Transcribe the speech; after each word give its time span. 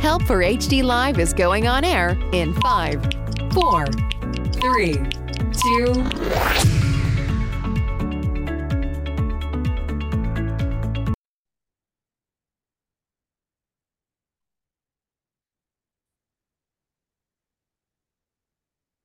Help 0.00 0.22
for 0.22 0.38
HD 0.38 0.82
Live 0.82 1.18
is 1.18 1.34
going 1.34 1.68
on 1.68 1.84
air 1.84 2.18
in 2.32 2.54
five, 2.54 3.02
four, 3.52 3.84
three, 4.54 4.94
two. 5.52 5.92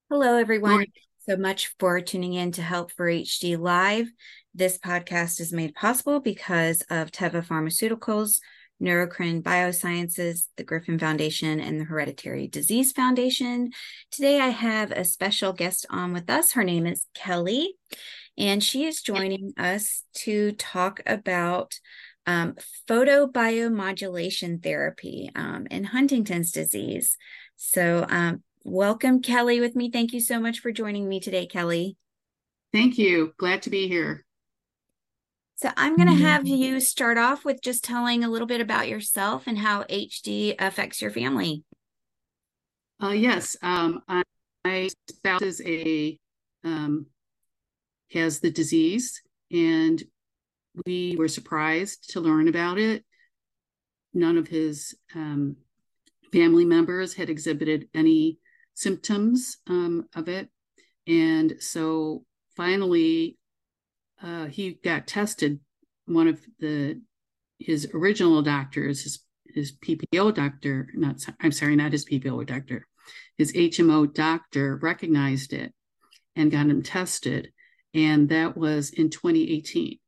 Hello, 0.10 0.38
everyone. 0.38 0.86
So 1.28 1.36
much 1.36 1.76
for 1.78 2.00
tuning 2.00 2.36
in 2.36 2.54
to 2.54 2.62
Help 2.62 2.90
for 2.90 3.08
HD 3.08 3.60
Live. 3.60 4.08
This 4.54 4.78
podcast 4.78 5.42
is 5.42 5.52
made 5.52 5.76
possible 5.76 6.22
because 6.22 6.84
of 6.90 7.12
Teva 7.12 7.46
Pharmaceuticals 7.46 8.40
Neurocrine 8.82 9.42
Biosciences, 9.42 10.48
the 10.58 10.64
Griffin 10.64 11.00
Foundation, 11.00 11.60
and 11.60 11.80
the 11.80 11.86
Hereditary 11.86 12.48
Disease 12.48 12.92
Foundation. 12.92 13.72
Today, 14.12 14.40
I 14.40 14.50
have 14.50 14.92
a 14.92 15.06
special 15.06 15.54
guest 15.54 15.86
on 15.90 16.14
with 16.14 16.30
us. 16.30 16.52
Her 16.52 16.64
name 16.64 16.86
is 16.86 17.06
Kelly, 17.14 17.76
and 18.38 18.64
she 18.64 18.86
is 18.86 19.02
joining 19.02 19.54
us 19.58 20.04
to 20.16 20.52
talk 20.54 21.02
about 21.06 21.80
um, 22.28 22.56
photobiomodulation 22.90 24.62
therapy 24.62 25.32
um, 25.36 25.68
in 25.72 25.86
Huntington's 25.86 26.52
disease. 26.52 27.18
So, 27.56 28.06
um, 28.10 28.44
welcome, 28.64 29.22
Kelly, 29.22 29.60
with 29.62 29.76
me. 29.76 29.90
Thank 29.90 30.12
you 30.12 30.20
so 30.20 30.40
much 30.40 30.60
for 30.60 30.72
joining 30.72 31.08
me 31.08 31.20
today, 31.20 31.46
Kelly. 31.46 31.98
Thank 32.74 32.98
you. 32.98 33.34
Glad 33.38 33.62
to 33.64 33.70
be 33.70 33.88
here. 33.88 34.25
So 35.58 35.72
I'm 35.78 35.96
going 35.96 36.10
to 36.10 36.24
have 36.24 36.44
mm-hmm. 36.44 36.54
you 36.54 36.80
start 36.82 37.18
off 37.18 37.46
with 37.46 37.62
just 37.62 37.84
telling 37.84 38.24
a 38.24 38.30
little 38.30 38.48
bit 38.48 38.60
about 38.60 38.90
yourself 38.90 39.48
and 39.48 39.58
how 39.58 39.84
HD 39.84 40.54
affects 40.60 41.02
your 41.02 41.12
family. 41.12 41.64
Uh, 43.02 43.10
yes, 43.10 43.56
um, 43.62 44.02
I, 44.08 44.24
my 44.66 44.90
spouse 45.10 45.42
is 45.42 45.62
a 45.66 46.18
um, 46.66 47.06
has 48.12 48.40
the 48.40 48.52
disease, 48.52 49.22
and 49.52 50.04
we 50.86 51.16
were 51.18 51.28
surprised 51.28 52.12
to 52.12 52.20
learn 52.20 52.48
about 52.48 52.78
it. 52.78 53.06
None 54.14 54.38
of 54.38 54.48
his 54.48 54.94
um, 55.14 55.56
family 56.34 56.66
members 56.66 57.14
had 57.14 57.30
exhibited 57.30 57.88
any 57.94 58.40
symptoms 58.74 59.58
um, 59.68 60.06
of 60.16 60.28
it, 60.28 60.50
and 61.08 61.56
so 61.60 62.26
finally 62.58 63.38
uh, 64.26 64.46
he 64.48 64.80
got 64.84 65.08
tested. 65.08 65.60
One 66.08 66.28
of 66.28 66.40
the 66.60 67.00
his 67.60 67.88
original 67.94 68.42
doctors, 68.42 69.04
his 69.04 69.24
his 69.54 69.72
PPO 69.78 70.34
doctor, 70.34 70.90
not 70.96 71.24
I'm 71.40 71.52
sorry, 71.52 71.76
not 71.76 71.92
his 71.92 72.06
PPO 72.06 72.46
doctor, 72.46 72.88
his 73.38 73.54
HMO 73.54 74.12
doctor 74.12 74.78
recognized 74.82 75.54
it 75.54 75.74
and 76.36 76.52
got 76.52 76.66
him 76.66 76.82
tested, 76.82 77.52
and 77.94 78.30
that 78.30 78.58
was 78.58 78.90
in 78.90 79.10
2018. 79.10 80.00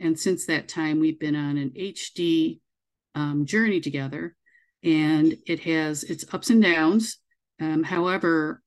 And 0.00 0.18
since 0.18 0.46
that 0.46 0.68
time, 0.68 1.00
we've 1.00 1.18
been 1.18 1.36
on 1.36 1.56
an 1.56 1.70
HD 1.70 2.60
um, 3.14 3.46
journey 3.46 3.80
together, 3.80 4.36
and 4.82 5.36
it 5.46 5.60
has 5.60 6.02
its 6.04 6.24
ups 6.32 6.50
and 6.50 6.62
downs. 6.62 7.18
Um, 7.60 7.82
however, 7.82 8.62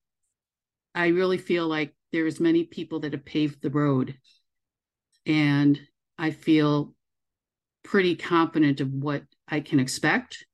I 0.95 1.07
really 1.07 1.37
feel 1.37 1.67
like 1.67 1.93
there's 2.11 2.39
many 2.39 2.63
people 2.63 2.99
that 3.01 3.13
have 3.13 3.25
paved 3.25 3.61
the 3.61 3.69
road. 3.69 4.17
And 5.25 5.79
i 6.17 6.29
feel 6.29 6.93
pretty 7.83 8.15
confident 8.15 8.79
of 8.79 8.93
what 8.93 9.23
i 9.47 9.59
can 9.59 9.79
expect 9.79 10.45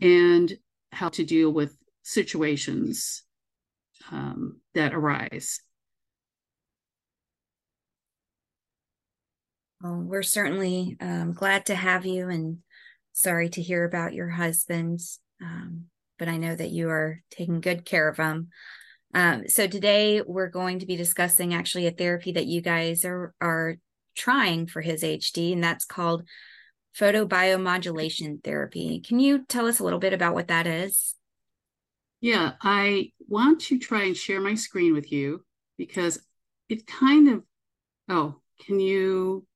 and 0.00 0.56
how 0.90 1.10
to 1.10 1.24
deal 1.24 1.52
with 1.52 1.76
situations 2.02 3.24
um, 4.10 4.60
that 4.74 4.94
arise. 4.94 5.60
Well 9.82 10.02
we're 10.06 10.22
certainly 10.22 10.96
um, 11.00 11.34
glad 11.34 11.66
to 11.66 11.74
have 11.74 12.06
you 12.06 12.28
and 12.28 12.58
sorry 13.12 13.50
to 13.50 13.62
hear 13.62 13.84
about 13.84 14.14
your 14.14 14.28
husband 14.28 15.00
um, 15.42 15.84
but 16.18 16.28
i 16.28 16.36
know 16.36 16.54
that 16.54 16.70
you 16.70 16.88
are 16.88 17.22
taking 17.30 17.60
good 17.60 17.84
care 17.84 18.08
of 18.08 18.16
him 18.16 18.48
um, 19.14 19.48
so 19.48 19.66
today 19.66 20.22
we're 20.26 20.50
going 20.50 20.80
to 20.80 20.86
be 20.86 20.96
discussing 20.96 21.54
actually 21.54 21.86
a 21.86 21.90
therapy 21.92 22.32
that 22.32 22.46
you 22.46 22.60
guys 22.60 23.04
are 23.04 23.34
are 23.40 23.76
trying 24.14 24.66
for 24.66 24.80
his 24.82 25.02
HD, 25.02 25.52
and 25.52 25.62
that's 25.62 25.84
called 25.84 26.24
photobiomodulation 26.96 28.42
therapy. 28.42 29.00
Can 29.00 29.20
you 29.20 29.44
tell 29.46 29.66
us 29.66 29.78
a 29.78 29.84
little 29.84 29.98
bit 29.98 30.12
about 30.12 30.34
what 30.34 30.48
that 30.48 30.66
is? 30.66 31.14
Yeah, 32.20 32.52
I 32.60 33.12
want 33.28 33.60
to 33.62 33.78
try 33.78 34.04
and 34.04 34.16
share 34.16 34.40
my 34.40 34.54
screen 34.54 34.92
with 34.92 35.12
you 35.12 35.44
because 35.76 36.20
it 36.68 36.86
kind 36.86 37.28
of 37.28 37.44
oh, 38.08 38.36
can 38.66 38.80
you 38.80 39.46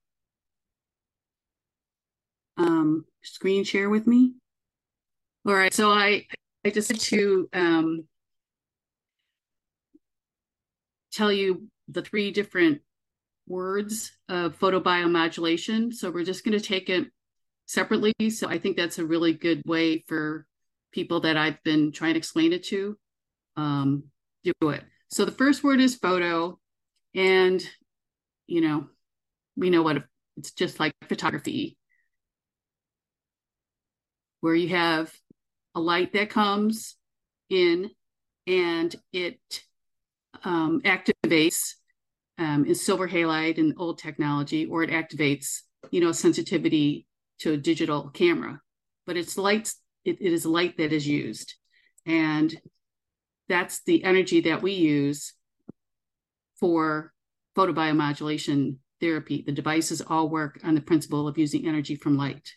um 2.57 3.05
screen 3.21 3.63
share 3.63 3.89
with 3.89 4.07
me? 4.07 4.33
All 5.45 5.53
right, 5.53 5.73
so 5.73 5.91
I 5.91 6.25
I 6.65 6.69
just 6.71 6.99
to 6.99 7.49
um 7.53 8.07
tell 11.13 11.31
you 11.31 11.67
the 11.87 12.01
three 12.01 12.31
different 12.31 12.81
words 13.47 14.11
of 14.29 14.57
photobiomodulation. 14.59 15.93
So 15.93 16.09
we're 16.11 16.23
just 16.23 16.43
going 16.43 16.57
to 16.57 16.65
take 16.65 16.89
it 16.89 17.07
separately. 17.65 18.13
So 18.29 18.47
I 18.47 18.57
think 18.57 18.77
that's 18.77 18.99
a 18.99 19.05
really 19.05 19.33
good 19.33 19.61
way 19.65 20.03
for 20.07 20.45
people 20.91 21.21
that 21.21 21.37
I've 21.37 21.61
been 21.63 21.91
trying 21.91 22.13
to 22.13 22.17
explain 22.17 22.53
it 22.53 22.63
to 22.65 22.97
um, 23.55 24.03
do 24.43 24.69
it. 24.69 24.83
So 25.09 25.25
the 25.25 25.31
first 25.31 25.63
word 25.63 25.79
is 25.79 25.95
photo, 25.95 26.59
and 27.13 27.63
you 28.47 28.61
know, 28.61 28.87
we 29.55 29.69
know 29.69 29.83
what 29.83 30.03
it's 30.37 30.51
just 30.51 30.79
like 30.79 30.93
photography, 31.07 31.77
where 34.41 34.55
you 34.55 34.69
have 34.69 35.13
a 35.75 35.79
light 35.79 36.13
that 36.13 36.29
comes 36.29 36.95
in 37.49 37.91
and 38.47 38.95
it 39.11 39.39
um, 40.43 40.81
activates 40.81 41.73
um, 42.37 42.65
is 42.65 42.85
silver 42.85 43.07
halide 43.07 43.57
and 43.57 43.73
old 43.77 43.99
technology, 43.99 44.65
or 44.65 44.83
it 44.83 44.89
activates, 44.89 45.61
you 45.91 46.01
know, 46.01 46.11
sensitivity 46.11 47.05
to 47.39 47.53
a 47.53 47.57
digital 47.57 48.09
camera. 48.09 48.59
But 49.05 49.17
it's 49.17 49.37
light, 49.37 49.73
it, 50.05 50.17
it 50.21 50.33
is 50.33 50.45
light 50.45 50.77
that 50.77 50.93
is 50.93 51.07
used. 51.07 51.53
And 52.05 52.55
that's 53.47 53.83
the 53.83 54.03
energy 54.03 54.41
that 54.41 54.61
we 54.61 54.73
use 54.73 55.33
for 56.59 57.13
photobiomodulation 57.55 58.77
therapy. 58.99 59.43
The 59.45 59.51
devices 59.51 60.01
all 60.01 60.29
work 60.29 60.59
on 60.63 60.75
the 60.75 60.81
principle 60.81 61.27
of 61.27 61.37
using 61.37 61.67
energy 61.67 61.95
from 61.95 62.17
light. 62.17 62.49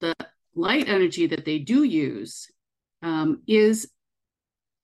The 0.00 0.14
light 0.54 0.88
energy 0.88 1.26
that 1.26 1.44
they 1.44 1.58
do 1.58 1.84
use 1.84 2.50
um, 3.02 3.42
is 3.46 3.90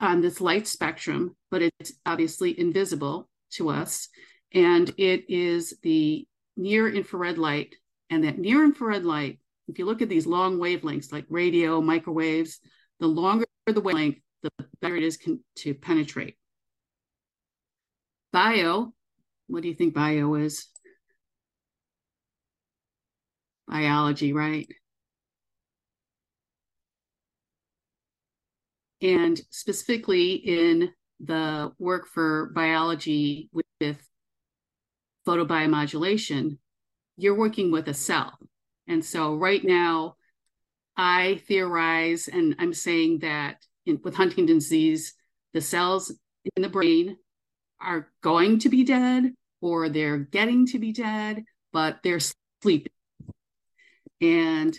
on 0.00 0.20
this 0.20 0.40
light 0.40 0.66
spectrum, 0.66 1.36
but 1.50 1.62
it's 1.62 1.92
obviously 2.04 2.58
invisible 2.58 3.28
to 3.52 3.70
us. 3.70 4.08
And 4.52 4.92
it 4.98 5.28
is 5.28 5.74
the 5.82 6.26
near 6.56 6.88
infrared 6.92 7.38
light. 7.38 7.74
And 8.10 8.24
that 8.24 8.38
near 8.38 8.64
infrared 8.64 9.04
light, 9.04 9.40
if 9.68 9.78
you 9.78 9.84
look 9.84 10.02
at 10.02 10.08
these 10.08 10.26
long 10.26 10.58
wavelengths 10.58 11.12
like 11.12 11.24
radio, 11.28 11.80
microwaves, 11.80 12.60
the 13.00 13.06
longer 13.06 13.46
the 13.66 13.80
wavelength, 13.80 14.18
the 14.42 14.50
better 14.80 14.96
it 14.96 15.02
is 15.02 15.18
to 15.56 15.74
penetrate. 15.74 16.36
Bio, 18.32 18.92
what 19.48 19.62
do 19.62 19.68
you 19.68 19.74
think 19.74 19.94
bio 19.94 20.34
is? 20.34 20.66
Biology, 23.66 24.32
right? 24.32 24.68
And 29.06 29.40
specifically 29.50 30.34
in 30.34 30.90
the 31.20 31.72
work 31.78 32.08
for 32.08 32.50
biology 32.54 33.48
with, 33.52 33.64
with 33.80 34.04
photobiomodulation, 35.24 36.58
you're 37.16 37.36
working 37.36 37.70
with 37.70 37.86
a 37.86 37.94
cell. 37.94 38.36
And 38.88 39.04
so 39.04 39.36
right 39.36 39.64
now, 39.64 40.16
I 40.96 41.40
theorize, 41.46 42.26
and 42.26 42.56
I'm 42.58 42.74
saying 42.74 43.20
that 43.20 43.64
in, 43.86 44.00
with 44.02 44.16
Huntington's 44.16 44.64
disease, 44.64 45.14
the 45.54 45.60
cells 45.60 46.12
in 46.56 46.62
the 46.62 46.68
brain 46.68 47.16
are 47.80 48.10
going 48.22 48.58
to 48.60 48.68
be 48.68 48.82
dead 48.82 49.32
or 49.60 49.88
they're 49.88 50.18
getting 50.18 50.66
to 50.66 50.80
be 50.80 50.92
dead, 50.92 51.44
but 51.72 51.98
they're 52.02 52.20
sleeping. 52.60 52.92
And 54.20 54.76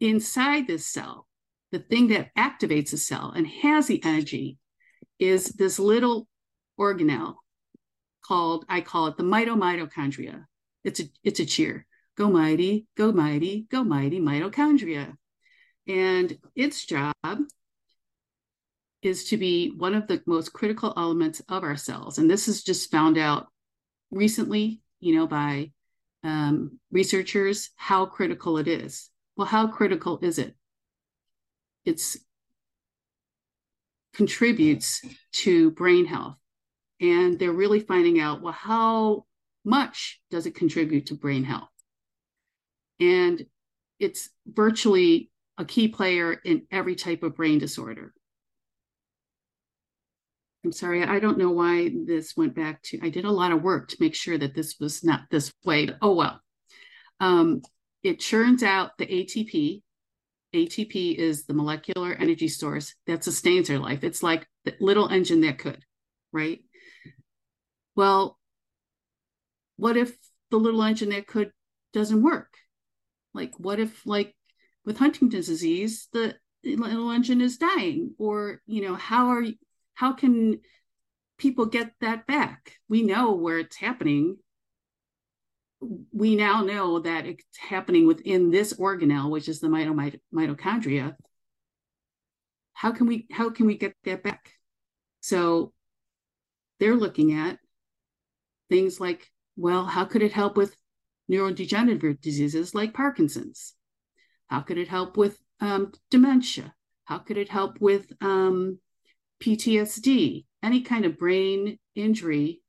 inside 0.00 0.66
this 0.66 0.86
cell, 0.86 1.26
the 1.74 1.80
thing 1.80 2.06
that 2.06 2.32
activates 2.38 2.92
a 2.92 2.96
cell 2.96 3.32
and 3.34 3.48
has 3.48 3.88
the 3.88 4.00
energy 4.04 4.58
is 5.18 5.48
this 5.48 5.80
little 5.80 6.28
organelle 6.78 7.34
called, 8.24 8.64
I 8.68 8.80
call 8.80 9.08
it 9.08 9.16
the 9.16 9.24
mitomitochondria. 9.24 10.44
It's 10.84 11.00
a, 11.00 11.04
it's 11.24 11.40
a 11.40 11.44
cheer. 11.44 11.84
Go 12.16 12.30
mighty, 12.30 12.86
go 12.96 13.10
mighty, 13.10 13.66
go 13.72 13.82
mighty 13.82 14.20
mitochondria. 14.20 15.14
And 15.88 16.38
its 16.54 16.86
job 16.86 17.14
is 19.02 19.24
to 19.30 19.36
be 19.36 19.74
one 19.76 19.94
of 19.94 20.06
the 20.06 20.22
most 20.26 20.52
critical 20.52 20.94
elements 20.96 21.42
of 21.48 21.64
our 21.64 21.76
cells. 21.76 22.18
And 22.18 22.30
this 22.30 22.46
is 22.46 22.62
just 22.62 22.88
found 22.88 23.18
out 23.18 23.48
recently, 24.12 24.80
you 25.00 25.16
know, 25.16 25.26
by 25.26 25.72
um, 26.22 26.78
researchers 26.92 27.70
how 27.74 28.06
critical 28.06 28.58
it 28.58 28.68
is. 28.68 29.10
Well, 29.36 29.48
how 29.48 29.66
critical 29.66 30.20
is 30.22 30.38
it? 30.38 30.54
It's 31.84 32.16
contributes 34.14 35.02
to 35.32 35.70
brain 35.72 36.06
health. 36.06 36.36
And 37.00 37.38
they're 37.38 37.52
really 37.52 37.80
finding 37.80 38.20
out, 38.20 38.40
well, 38.40 38.52
how 38.52 39.26
much 39.64 40.20
does 40.30 40.46
it 40.46 40.54
contribute 40.54 41.06
to 41.06 41.14
brain 41.14 41.44
health? 41.44 41.68
And 43.00 43.44
it's 43.98 44.30
virtually 44.46 45.30
a 45.58 45.64
key 45.64 45.88
player 45.88 46.32
in 46.32 46.62
every 46.70 46.94
type 46.94 47.22
of 47.22 47.34
brain 47.34 47.58
disorder. 47.58 48.12
I'm 50.64 50.72
sorry, 50.72 51.02
I 51.02 51.18
don't 51.18 51.36
know 51.36 51.50
why 51.50 51.90
this 52.06 52.36
went 52.36 52.54
back 52.54 52.82
to, 52.84 52.98
I 53.02 53.10
did 53.10 53.26
a 53.26 53.30
lot 53.30 53.52
of 53.52 53.62
work 53.62 53.88
to 53.88 53.96
make 54.00 54.14
sure 54.14 54.38
that 54.38 54.54
this 54.54 54.76
was 54.80 55.04
not 55.04 55.22
this 55.30 55.52
way. 55.64 55.90
oh, 56.00 56.14
well. 56.14 56.40
Um, 57.20 57.62
it 58.02 58.20
churns 58.20 58.62
out 58.62 58.96
the 58.98 59.06
ATP. 59.06 59.82
ATP 60.54 61.16
is 61.16 61.44
the 61.44 61.54
molecular 61.54 62.12
energy 62.12 62.48
source 62.48 62.94
that 63.06 63.24
sustains 63.24 63.68
our 63.70 63.78
life. 63.78 64.04
It's 64.04 64.22
like 64.22 64.46
the 64.64 64.74
little 64.80 65.08
engine 65.08 65.40
that 65.42 65.58
could, 65.58 65.84
right? 66.32 66.60
Well, 67.96 68.38
what 69.76 69.96
if 69.96 70.16
the 70.50 70.56
little 70.56 70.82
engine 70.82 71.10
that 71.10 71.26
could 71.26 71.50
doesn't 71.92 72.22
work? 72.22 72.54
Like, 73.32 73.52
what 73.58 73.80
if, 73.80 74.06
like, 74.06 74.34
with 74.84 74.98
Huntington's 74.98 75.48
disease, 75.48 76.08
the 76.12 76.36
little 76.64 77.10
engine 77.10 77.40
is 77.40 77.58
dying? 77.58 78.14
Or, 78.18 78.60
you 78.66 78.82
know, 78.82 78.94
how 78.94 79.28
are 79.28 79.44
how 79.94 80.12
can 80.12 80.60
people 81.38 81.66
get 81.66 81.92
that 82.00 82.26
back? 82.26 82.74
We 82.88 83.02
know 83.02 83.32
where 83.32 83.58
it's 83.58 83.76
happening. 83.76 84.36
We 86.12 86.36
now 86.36 86.62
know 86.62 87.00
that 87.00 87.26
it's 87.26 87.44
happening 87.58 88.06
within 88.06 88.50
this 88.50 88.72
organelle, 88.74 89.30
which 89.30 89.48
is 89.48 89.60
the 89.60 89.68
mitochondria. 89.68 91.16
How 92.72 92.92
can 92.92 93.06
we 93.06 93.26
how 93.30 93.50
can 93.50 93.66
we 93.66 93.76
get 93.78 93.94
that 94.04 94.22
back? 94.22 94.50
So 95.20 95.72
they're 96.80 96.96
looking 96.96 97.32
at 97.32 97.58
things 98.68 99.00
like, 99.00 99.30
well, 99.56 99.84
how 99.84 100.04
could 100.04 100.22
it 100.22 100.32
help 100.32 100.56
with 100.56 100.76
neurodegenerative 101.30 102.20
diseases 102.20 102.74
like 102.74 102.94
Parkinson's? 102.94 103.74
How 104.48 104.60
could 104.60 104.78
it 104.78 104.88
help 104.88 105.16
with 105.16 105.38
um, 105.60 105.92
dementia? 106.10 106.74
How 107.04 107.18
could 107.18 107.38
it 107.38 107.48
help 107.48 107.80
with 107.80 108.12
um, 108.20 108.78
PTSD, 109.42 110.44
any 110.62 110.80
kind 110.82 111.04
of 111.04 111.18
brain 111.18 111.78
injury, 111.94 112.62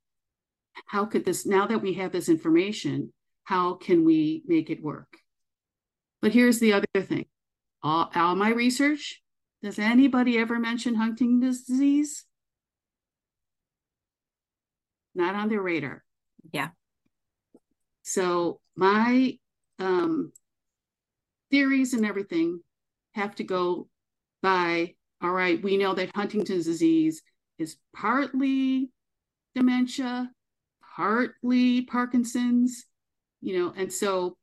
how 0.86 1.06
could 1.06 1.24
this, 1.24 1.46
now 1.46 1.66
that 1.66 1.80
we 1.80 1.94
have 1.94 2.12
this 2.12 2.28
information, 2.28 3.12
how 3.44 3.74
can 3.74 4.04
we 4.04 4.42
make 4.46 4.70
it 4.70 4.82
work? 4.82 5.08
But 6.20 6.32
here's 6.32 6.58
the 6.58 6.72
other 6.74 6.86
thing 7.00 7.26
all, 7.82 8.10
all 8.14 8.34
my 8.34 8.50
research, 8.50 9.22
does 9.62 9.78
anybody 9.78 10.38
ever 10.38 10.58
mention 10.58 10.94
Huntington's 10.94 11.64
disease? 11.64 12.24
Not 15.14 15.34
on 15.34 15.48
their 15.48 15.62
radar. 15.62 16.04
Yeah. 16.52 16.68
So 18.02 18.60
my 18.76 19.38
um, 19.78 20.32
theories 21.50 21.94
and 21.94 22.04
everything 22.04 22.60
have 23.14 23.34
to 23.36 23.44
go 23.44 23.88
by 24.42 24.94
all 25.22 25.32
right, 25.32 25.62
we 25.62 25.76
know 25.76 25.94
that 25.94 26.14
Huntington's 26.14 26.66
disease 26.66 27.22
is 27.58 27.76
partly 27.94 28.90
dementia, 29.54 30.30
partly 30.96 31.82
Parkinson's, 31.82 32.86
you 33.40 33.58
know, 33.58 33.72
and 33.76 33.92
so 33.92 34.36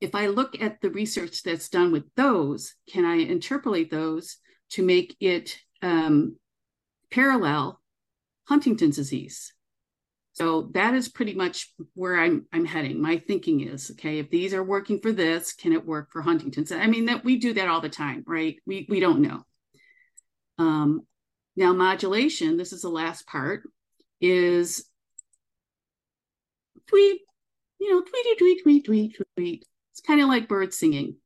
if 0.00 0.14
I 0.14 0.26
look 0.26 0.60
at 0.60 0.80
the 0.80 0.90
research 0.90 1.42
that's 1.42 1.68
done 1.68 1.92
with 1.92 2.04
those, 2.16 2.74
can 2.90 3.04
I 3.04 3.18
interpolate 3.18 3.90
those 3.90 4.38
to 4.70 4.82
make 4.82 5.16
it 5.20 5.58
um, 5.82 6.36
parallel 7.10 7.80
Huntington's 8.44 8.96
disease? 8.96 9.52
So 10.32 10.70
that 10.74 10.92
is 10.92 11.08
pretty 11.08 11.32
much 11.32 11.72
where 11.94 12.18
I'm 12.18 12.46
I'm 12.52 12.66
heading. 12.66 13.00
My 13.00 13.16
thinking 13.16 13.60
is, 13.60 13.90
okay, 13.92 14.18
if 14.18 14.28
these 14.28 14.52
are 14.52 14.62
working 14.62 15.00
for 15.00 15.10
this, 15.10 15.54
can 15.54 15.72
it 15.72 15.86
work 15.86 16.08
for 16.12 16.20
Huntington's? 16.20 16.72
I 16.72 16.86
mean 16.88 17.06
that 17.06 17.24
we 17.24 17.38
do 17.38 17.54
that 17.54 17.68
all 17.68 17.80
the 17.80 17.88
time, 17.88 18.22
right? 18.26 18.56
We 18.66 18.86
we 18.90 19.00
don't 19.00 19.20
know. 19.20 19.44
Um, 20.58 21.06
now, 21.56 21.72
modulation, 21.72 22.58
this 22.58 22.74
is 22.74 22.82
the 22.82 22.90
last 22.90 23.26
part, 23.26 23.62
is 24.20 24.84
tweet, 26.88 27.20
you 27.78 27.90
know, 27.90 28.00
tweet, 28.00 28.38
tweet, 28.38 28.62
tweet, 28.62 28.84
tweet, 28.84 29.16
tweet. 29.36 29.64
It's 29.92 30.00
kind 30.00 30.20
of 30.20 30.28
like 30.28 30.48
birds 30.48 30.78
singing, 30.78 31.16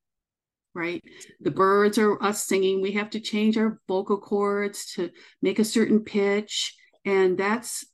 right? 0.75 1.03
The 1.41 1.51
birds 1.51 1.99
are 1.99 2.23
us 2.23 2.45
singing. 2.45 2.81
We 2.81 2.93
have 2.93 3.11
to 3.11 3.21
change 3.21 3.57
our 3.59 3.81
vocal 3.89 4.19
cords 4.19 4.93
to 4.95 5.11
make 5.43 5.59
a 5.59 5.65
certain 5.65 6.01
pitch. 6.01 6.77
And 7.05 7.37
that's 7.39 7.85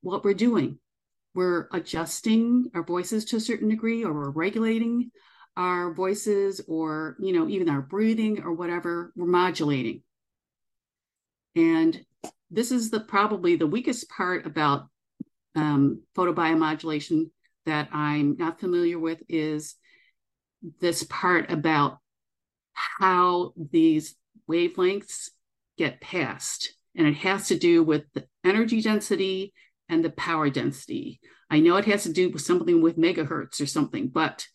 what 0.00 0.24
we're 0.24 0.34
doing. 0.34 0.78
We're 1.34 1.68
adjusting 1.72 2.70
our 2.74 2.82
voices 2.82 3.24
to 3.26 3.36
a 3.36 3.40
certain 3.40 3.68
degree, 3.68 4.04
or 4.04 4.12
we're 4.12 4.30
regulating 4.30 5.10
our 5.56 5.92
voices, 5.92 6.60
or, 6.68 7.16
you 7.20 7.32
know, 7.32 7.48
even 7.48 7.68
our 7.68 7.82
breathing 7.82 8.42
or 8.42 8.52
whatever. 8.52 9.12
We're 9.16 9.26
modulating. 9.26 10.02
And 11.56 12.00
this 12.50 12.70
is 12.70 12.90
the 12.90 13.00
probably 13.00 13.56
the 13.56 13.66
weakest 13.66 14.08
part 14.08 14.46
about 14.46 14.88
um, 15.54 16.02
photobiomodulation 16.16 17.30
that 17.66 17.88
I'm 17.92 18.36
not 18.38 18.60
familiar 18.60 18.98
with 18.98 19.22
is 19.28 19.74
this 20.80 21.04
part 21.04 21.50
about 21.50 21.98
how 22.72 23.52
these 23.56 24.14
wavelengths 24.48 25.30
get 25.76 26.00
passed. 26.00 26.72
And 26.96 27.06
it 27.06 27.16
has 27.16 27.48
to 27.48 27.58
do 27.58 27.82
with 27.82 28.04
the 28.14 28.26
energy 28.44 28.80
density 28.80 29.52
and 29.88 30.04
the 30.04 30.10
power 30.10 30.50
density. 30.50 31.20
I 31.50 31.60
know 31.60 31.76
it 31.76 31.84
has 31.86 32.02
to 32.04 32.12
do 32.12 32.30
with 32.30 32.42
something 32.42 32.82
with 32.82 32.98
megahertz 32.98 33.60
or 33.60 33.66
something, 33.66 34.08
but 34.08 34.46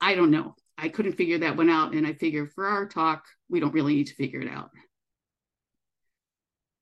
I 0.00 0.14
don't 0.14 0.30
know. 0.30 0.54
I 0.78 0.88
couldn't 0.88 1.16
figure 1.16 1.38
that 1.38 1.56
one 1.56 1.70
out. 1.70 1.94
And 1.94 2.06
I 2.06 2.12
figure 2.12 2.46
for 2.46 2.66
our 2.66 2.86
talk, 2.86 3.24
we 3.48 3.60
don't 3.60 3.74
really 3.74 3.94
need 3.94 4.08
to 4.08 4.14
figure 4.14 4.40
it 4.40 4.48
out. 4.48 4.70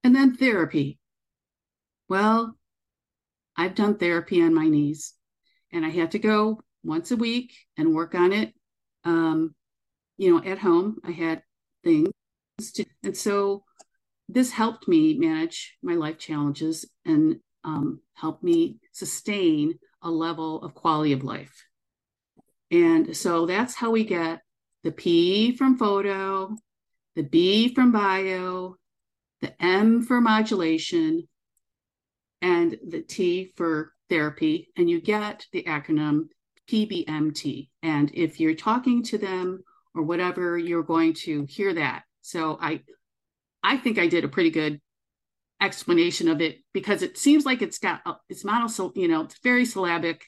And 0.02 0.14
then 0.14 0.36
therapy. 0.36 0.98
Well, 2.08 2.56
I've 3.56 3.74
done 3.74 3.96
therapy 3.96 4.42
on 4.42 4.54
my 4.54 4.68
knees 4.68 5.14
and 5.72 5.84
I 5.84 5.90
had 5.90 6.12
to 6.12 6.18
go 6.18 6.60
once 6.82 7.10
a 7.10 7.16
week 7.16 7.52
and 7.76 7.94
work 7.94 8.14
on 8.14 8.32
it. 8.32 8.52
Um, 9.04 9.54
you 10.16 10.32
know, 10.32 10.44
at 10.44 10.58
home, 10.58 10.98
I 11.04 11.10
had 11.10 11.42
things 11.82 12.10
to, 12.74 12.84
and 13.02 13.16
so 13.16 13.64
this 14.28 14.50
helped 14.50 14.88
me 14.88 15.18
manage 15.18 15.76
my 15.82 15.94
life 15.94 16.18
challenges 16.18 16.86
and 17.04 17.40
um, 17.64 18.00
helped 18.14 18.42
me 18.42 18.78
sustain 18.92 19.78
a 20.02 20.10
level 20.10 20.62
of 20.62 20.74
quality 20.74 21.12
of 21.12 21.24
life. 21.24 21.64
And 22.70 23.16
so 23.16 23.46
that's 23.46 23.74
how 23.74 23.90
we 23.90 24.04
get 24.04 24.40
the 24.82 24.92
P 24.92 25.56
from 25.56 25.78
photo, 25.78 26.56
the 27.16 27.22
B 27.22 27.74
from 27.74 27.92
bio, 27.92 28.76
the 29.40 29.62
M 29.62 30.02
for 30.02 30.20
modulation, 30.20 31.28
and 32.44 32.78
the 32.86 33.00
T 33.00 33.52
for 33.56 33.94
therapy, 34.10 34.68
and 34.76 34.88
you 34.88 35.00
get 35.00 35.46
the 35.50 35.64
acronym 35.64 36.26
PBMT. 36.70 37.70
And 37.82 38.10
if 38.12 38.38
you're 38.38 38.54
talking 38.54 39.02
to 39.04 39.18
them 39.18 39.64
or 39.94 40.02
whatever, 40.02 40.58
you're 40.58 40.82
going 40.82 41.14
to 41.24 41.46
hear 41.48 41.72
that. 41.72 42.02
So 42.20 42.58
I 42.60 42.82
I 43.62 43.78
think 43.78 43.98
I 43.98 44.08
did 44.08 44.24
a 44.24 44.28
pretty 44.28 44.50
good 44.50 44.80
explanation 45.60 46.28
of 46.28 46.42
it 46.42 46.58
because 46.74 47.00
it 47.02 47.16
seems 47.16 47.46
like 47.46 47.62
it's 47.62 47.78
got 47.78 48.02
it's 48.28 48.44
mono, 48.44 48.68
you 48.94 49.08
know, 49.08 49.22
it's 49.22 49.38
very 49.42 49.64
syllabic. 49.64 50.26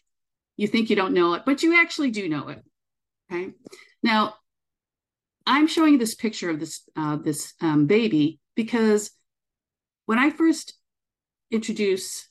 You 0.57 0.69
think 0.69 0.89
you 0.89 0.97
don't 0.97 1.13
know 1.13 1.35
it, 1.35 1.43
but 1.45 1.63
you 1.63 1.79
actually 1.79 2.13
do 2.13 2.31
know 2.31 2.49
it. 2.49 2.65
Okay. 3.31 3.51
Now, 4.03 4.37
I'm 5.47 5.67
showing 5.67 5.99
this 5.99 6.15
picture 6.15 6.49
of 6.49 6.61
this 6.61 6.81
uh, 6.97 7.17
this 7.17 7.53
um, 7.61 7.87
baby 7.87 8.41
because 8.55 9.11
when 10.07 10.19
I 10.19 10.31
first 10.31 10.73
introduce 11.51 12.29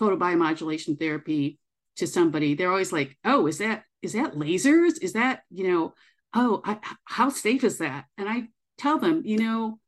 photobiomodulation 0.00 0.98
therapy 0.98 1.58
to 1.96 2.06
somebody, 2.06 2.54
they're 2.54 2.70
always 2.70 2.92
like, 2.92 3.16
"Oh, 3.24 3.46
is 3.46 3.58
that 3.58 3.84
is 4.02 4.12
that 4.14 4.34
lasers? 4.34 5.02
Is 5.02 5.12
that 5.14 5.42
you 5.50 5.68
know? 5.68 5.94
Oh, 6.34 6.62
I, 6.64 6.78
how 7.04 7.28
safe 7.28 7.64
is 7.64 7.78
that?" 7.78 8.06
And 8.16 8.28
I 8.28 8.48
tell 8.78 8.98
them, 8.98 9.22
you 9.24 9.38
know, 9.38 9.78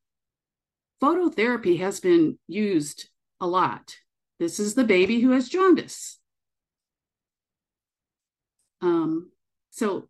phototherapy 1.02 1.78
has 1.78 2.00
been 2.00 2.38
used 2.46 3.08
a 3.40 3.46
lot. 3.46 3.96
This 4.38 4.60
is 4.60 4.74
the 4.74 4.84
baby 4.84 5.20
who 5.20 5.30
has 5.30 5.48
jaundice. 5.48 6.18
Um, 8.80 9.30
so, 9.70 10.08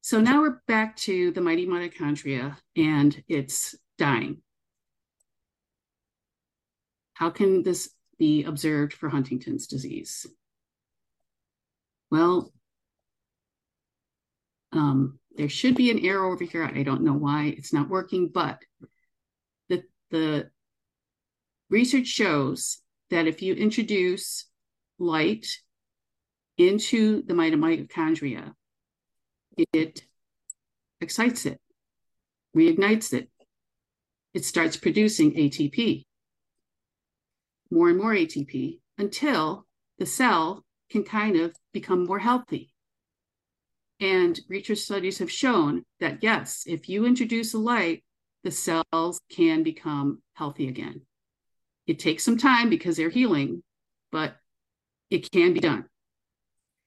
so 0.00 0.20
now 0.20 0.42
we're 0.42 0.60
back 0.66 0.96
to 0.96 1.30
the 1.30 1.40
mighty 1.40 1.66
mitochondria 1.66 2.56
and 2.76 3.22
it's 3.28 3.76
dying. 3.96 4.42
How 7.18 7.30
can 7.30 7.64
this 7.64 7.90
be 8.16 8.44
observed 8.44 8.92
for 8.92 9.08
Huntington's 9.08 9.66
disease? 9.66 10.24
Well, 12.12 12.52
um, 14.70 15.18
there 15.34 15.48
should 15.48 15.74
be 15.74 15.90
an 15.90 16.06
arrow 16.06 16.30
over 16.32 16.44
here. 16.44 16.62
I 16.62 16.84
don't 16.84 17.02
know 17.02 17.14
why 17.14 17.54
it's 17.58 17.72
not 17.72 17.88
working, 17.88 18.28
but 18.32 18.60
the, 19.68 19.82
the 20.12 20.50
research 21.70 22.06
shows 22.06 22.80
that 23.10 23.26
if 23.26 23.42
you 23.42 23.52
introduce 23.52 24.44
light 25.00 25.48
into 26.56 27.22
the 27.22 27.34
mitochondria, 27.34 28.52
it 29.72 30.02
excites 31.00 31.46
it, 31.46 31.60
reignites 32.56 33.12
it. 33.12 33.28
It 34.34 34.44
starts 34.44 34.76
producing 34.76 35.32
ATP, 35.34 36.04
more 37.70 37.88
and 37.88 37.98
more 37.98 38.12
ATP, 38.12 38.80
until 38.96 39.66
the 39.98 40.06
cell 40.06 40.64
can 40.90 41.04
kind 41.04 41.36
of 41.36 41.54
become 41.72 42.06
more 42.06 42.18
healthy. 42.18 42.72
And 44.00 44.38
research 44.48 44.78
studies 44.78 45.18
have 45.18 45.30
shown 45.30 45.84
that 46.00 46.22
yes, 46.22 46.64
if 46.66 46.88
you 46.88 47.04
introduce 47.04 47.54
a 47.54 47.58
light, 47.58 48.04
the 48.44 48.50
cells 48.50 49.20
can 49.30 49.62
become 49.62 50.22
healthy 50.34 50.68
again. 50.68 51.02
It 51.86 51.98
takes 51.98 52.24
some 52.24 52.38
time 52.38 52.70
because 52.70 52.96
they're 52.96 53.10
healing, 53.10 53.62
but 54.12 54.36
it 55.10 55.30
can 55.30 55.52
be 55.52 55.60
done. 55.60 55.86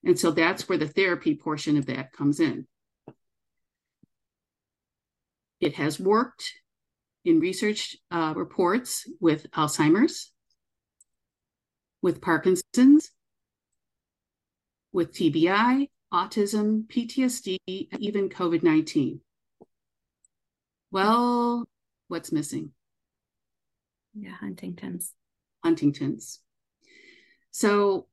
And 0.03 0.17
so 0.17 0.31
that's 0.31 0.69
where 0.69 0.77
the 0.77 0.87
therapy 0.87 1.35
portion 1.35 1.77
of 1.77 1.87
that 1.87 2.13
comes 2.13 2.39
in. 2.39 2.67
It 5.59 5.75
has 5.75 5.99
worked 5.99 6.53
in 7.23 7.39
research 7.39 7.97
uh, 8.09 8.33
reports 8.35 9.07
with 9.19 9.49
Alzheimer's, 9.51 10.31
with 12.01 12.21
Parkinson's, 12.21 13.11
with 14.91 15.13
TBI, 15.13 15.87
autism, 16.13 16.87
PTSD, 16.87 17.57
and 17.91 18.01
even 18.01 18.29
COVID 18.29 18.63
19. 18.63 19.21
Well, 20.91 21.65
what's 22.07 22.31
missing? 22.31 22.71
Yeah, 24.13 24.31
Huntington's. 24.33 25.13
Huntington's. 25.63 26.39
So, 27.51 28.07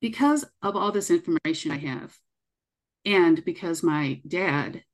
because 0.00 0.44
of 0.62 0.76
all 0.76 0.92
this 0.92 1.10
information 1.10 1.70
I 1.70 1.78
have, 1.78 2.16
and 3.04 3.44
because 3.44 3.82
my 3.82 4.20
dad 4.26 4.84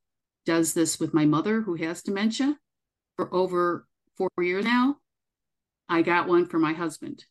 does 0.44 0.74
this 0.74 0.98
with 0.98 1.14
my 1.14 1.24
mother 1.24 1.60
who 1.60 1.74
has 1.74 2.02
dementia 2.02 2.58
for 3.16 3.32
over 3.34 3.86
four 4.16 4.30
years 4.40 4.64
now, 4.64 4.96
I 5.88 6.02
got 6.02 6.28
one 6.28 6.46
for 6.46 6.58
my 6.58 6.72
husband. 6.72 7.24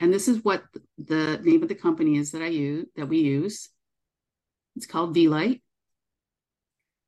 And 0.00 0.12
this 0.12 0.28
is 0.28 0.44
what 0.44 0.64
the 0.98 1.38
name 1.42 1.62
of 1.62 1.68
the 1.68 1.74
company 1.74 2.16
is 2.16 2.32
that 2.32 2.42
I 2.42 2.46
use 2.46 2.86
that 2.96 3.06
we 3.06 3.18
use. 3.18 3.68
It's 4.76 4.86
called 4.86 5.14
Vielight. 5.14 5.62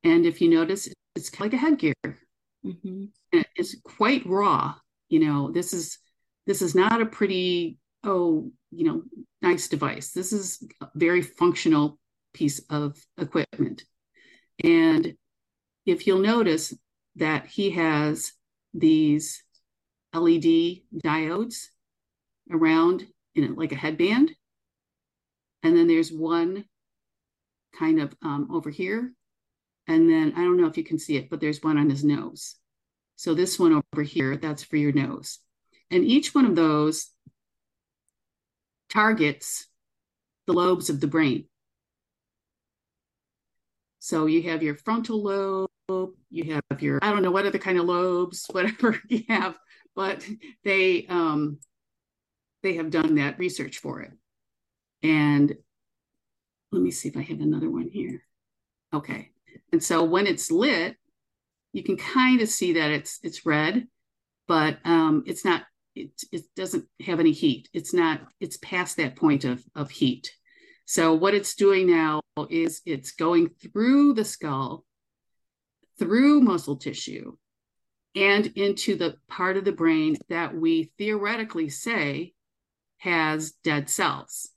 And 0.03 0.25
if 0.25 0.41
you 0.41 0.49
notice, 0.49 0.87
it's 1.15 1.29
kind 1.29 1.53
of 1.53 1.59
like 1.59 1.61
a 1.61 1.65
headgear. 1.65 2.19
Mm-hmm. 2.65 3.05
And 3.31 3.45
it's 3.55 3.75
quite 3.83 4.25
raw 4.25 4.75
you 5.13 5.19
know 5.19 5.51
this 5.51 5.73
is 5.73 5.99
this 6.47 6.63
is 6.63 6.73
not 6.73 6.99
a 6.99 7.05
pretty 7.05 7.77
oh 8.03 8.51
you 8.71 8.83
know 8.83 9.03
nice 9.43 9.67
device 9.67 10.11
this 10.11 10.33
is 10.33 10.65
a 10.81 10.87
very 10.95 11.21
functional 11.21 11.99
piece 12.33 12.59
of 12.71 12.97
equipment 13.19 13.85
and 14.63 15.13
if 15.85 16.07
you'll 16.07 16.27
notice 16.35 16.73
that 17.15 17.45
he 17.45 17.69
has 17.69 18.31
these 18.73 19.43
led 20.15 20.41
diodes 21.05 21.67
around 22.51 23.05
in 23.35 23.43
it 23.43 23.57
like 23.57 23.71
a 23.71 23.75
headband 23.75 24.31
and 25.63 25.75
then 25.77 25.87
there's 25.87 26.11
one 26.11 26.65
kind 27.77 27.99
of 27.99 28.13
um, 28.21 28.47
over 28.51 28.69
here 28.69 29.13
and 29.87 30.09
then 30.09 30.33
i 30.35 30.41
don't 30.41 30.57
know 30.57 30.67
if 30.67 30.77
you 30.77 30.83
can 30.83 30.99
see 30.99 31.17
it 31.17 31.29
but 31.29 31.39
there's 31.39 31.63
one 31.63 31.77
on 31.77 31.89
his 31.89 32.03
nose 32.03 32.55
so 33.15 33.33
this 33.33 33.59
one 33.59 33.81
over 33.93 34.03
here, 34.03 34.37
that's 34.37 34.63
for 34.63 34.77
your 34.77 34.91
nose. 34.91 35.39
And 35.89 36.03
each 36.03 36.33
one 36.33 36.45
of 36.45 36.55
those 36.55 37.09
targets 38.89 39.67
the 40.45 40.53
lobes 40.53 40.89
of 40.89 40.99
the 40.99 41.07
brain. 41.07 41.45
So 43.99 44.25
you 44.25 44.43
have 44.43 44.61
your 44.61 44.75
frontal 44.75 45.23
lobe, 45.23 46.11
you 46.29 46.53
have 46.53 46.81
your, 46.81 46.99
I 47.01 47.11
don't 47.11 47.21
know 47.21 47.31
what 47.31 47.45
other 47.45 47.59
kind 47.59 47.79
of 47.79 47.85
lobes, 47.85 48.45
whatever 48.51 48.99
you 49.07 49.23
have, 49.29 49.57
but 49.95 50.27
they 50.65 51.05
um, 51.07 51.59
they 52.63 52.75
have 52.75 52.89
done 52.89 53.15
that 53.15 53.37
research 53.37 53.77
for 53.77 54.01
it. 54.01 54.11
And 55.03 55.53
let 56.71 56.81
me 56.81 56.91
see 56.91 57.09
if 57.09 57.17
I 57.17 57.21
have 57.21 57.41
another 57.41 57.69
one 57.69 57.89
here. 57.89 58.23
Okay. 58.93 59.29
And 59.71 59.83
so 59.83 60.03
when 60.03 60.25
it's 60.25 60.49
lit, 60.49 60.95
you 61.73 61.83
can 61.83 61.97
kind 61.97 62.41
of 62.41 62.49
see 62.49 62.73
that 62.73 62.91
it's 62.91 63.19
it's 63.23 63.45
red, 63.45 63.87
but 64.47 64.77
um, 64.85 65.23
it's 65.25 65.43
not. 65.43 65.63
It, 65.95 66.09
it 66.31 66.43
doesn't 66.55 66.85
have 67.05 67.19
any 67.19 67.31
heat. 67.31 67.69
It's 67.73 67.93
not. 67.93 68.21
It's 68.39 68.57
past 68.57 68.97
that 68.97 69.15
point 69.15 69.43
of 69.43 69.63
of 69.75 69.89
heat. 69.89 70.31
So 70.85 71.13
what 71.13 71.33
it's 71.33 71.55
doing 71.55 71.87
now 71.87 72.21
is 72.49 72.81
it's 72.85 73.11
going 73.11 73.49
through 73.49 74.13
the 74.13 74.25
skull, 74.25 74.85
through 75.97 76.41
muscle 76.41 76.75
tissue, 76.75 77.37
and 78.15 78.47
into 78.55 78.95
the 78.95 79.17
part 79.27 79.57
of 79.57 79.65
the 79.65 79.71
brain 79.71 80.17
that 80.29 80.55
we 80.55 80.91
theoretically 80.97 81.69
say 81.69 82.32
has 83.03 83.51
dead 83.63 83.89
cells 83.89 84.49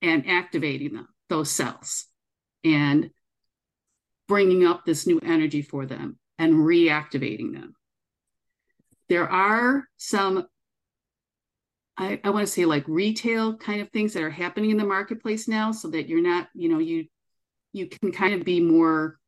and 0.00 0.28
activating 0.28 0.94
them, 0.94 1.08
those 1.28 1.50
cells. 1.50 2.06
And 2.64 3.10
bringing 4.28 4.64
up 4.64 4.84
this 4.84 5.06
new 5.06 5.18
energy 5.24 5.60
for 5.60 5.86
them 5.86 6.18
and 6.38 6.54
reactivating 6.54 7.52
them. 7.52 7.74
There 9.08 9.28
are 9.28 9.88
some, 9.96 10.46
I, 11.96 12.20
I 12.22 12.30
want 12.30 12.46
to 12.46 12.52
say 12.52 12.64
like 12.64 12.84
retail 12.86 13.56
kind 13.56 13.80
of 13.80 13.90
things 13.90 14.12
that 14.12 14.22
are 14.22 14.30
happening 14.30 14.70
in 14.70 14.76
the 14.76 14.84
marketplace 14.84 15.48
now 15.48 15.72
so 15.72 15.88
that 15.88 16.08
you're 16.08 16.22
not, 16.22 16.48
you 16.54 16.68
know, 16.68 16.78
you 16.78 17.06
you 17.72 17.86
can 17.86 18.10
kind 18.10 18.34
of 18.34 18.44
be 18.44 18.60
more 18.60 19.18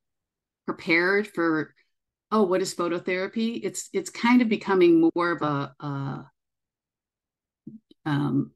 prepared 0.67 1.29
for 1.29 1.75
oh 2.31 2.43
what 2.43 2.63
is 2.63 2.75
phototherapy 2.75 3.61
it's 3.63 3.89
it's 3.93 4.11
kind 4.11 4.43
of 4.43 4.49
becoming 4.49 5.11
more 5.15 5.31
of 5.31 5.43
a, 5.43 5.75
a 5.85 6.25
um, 8.07 8.53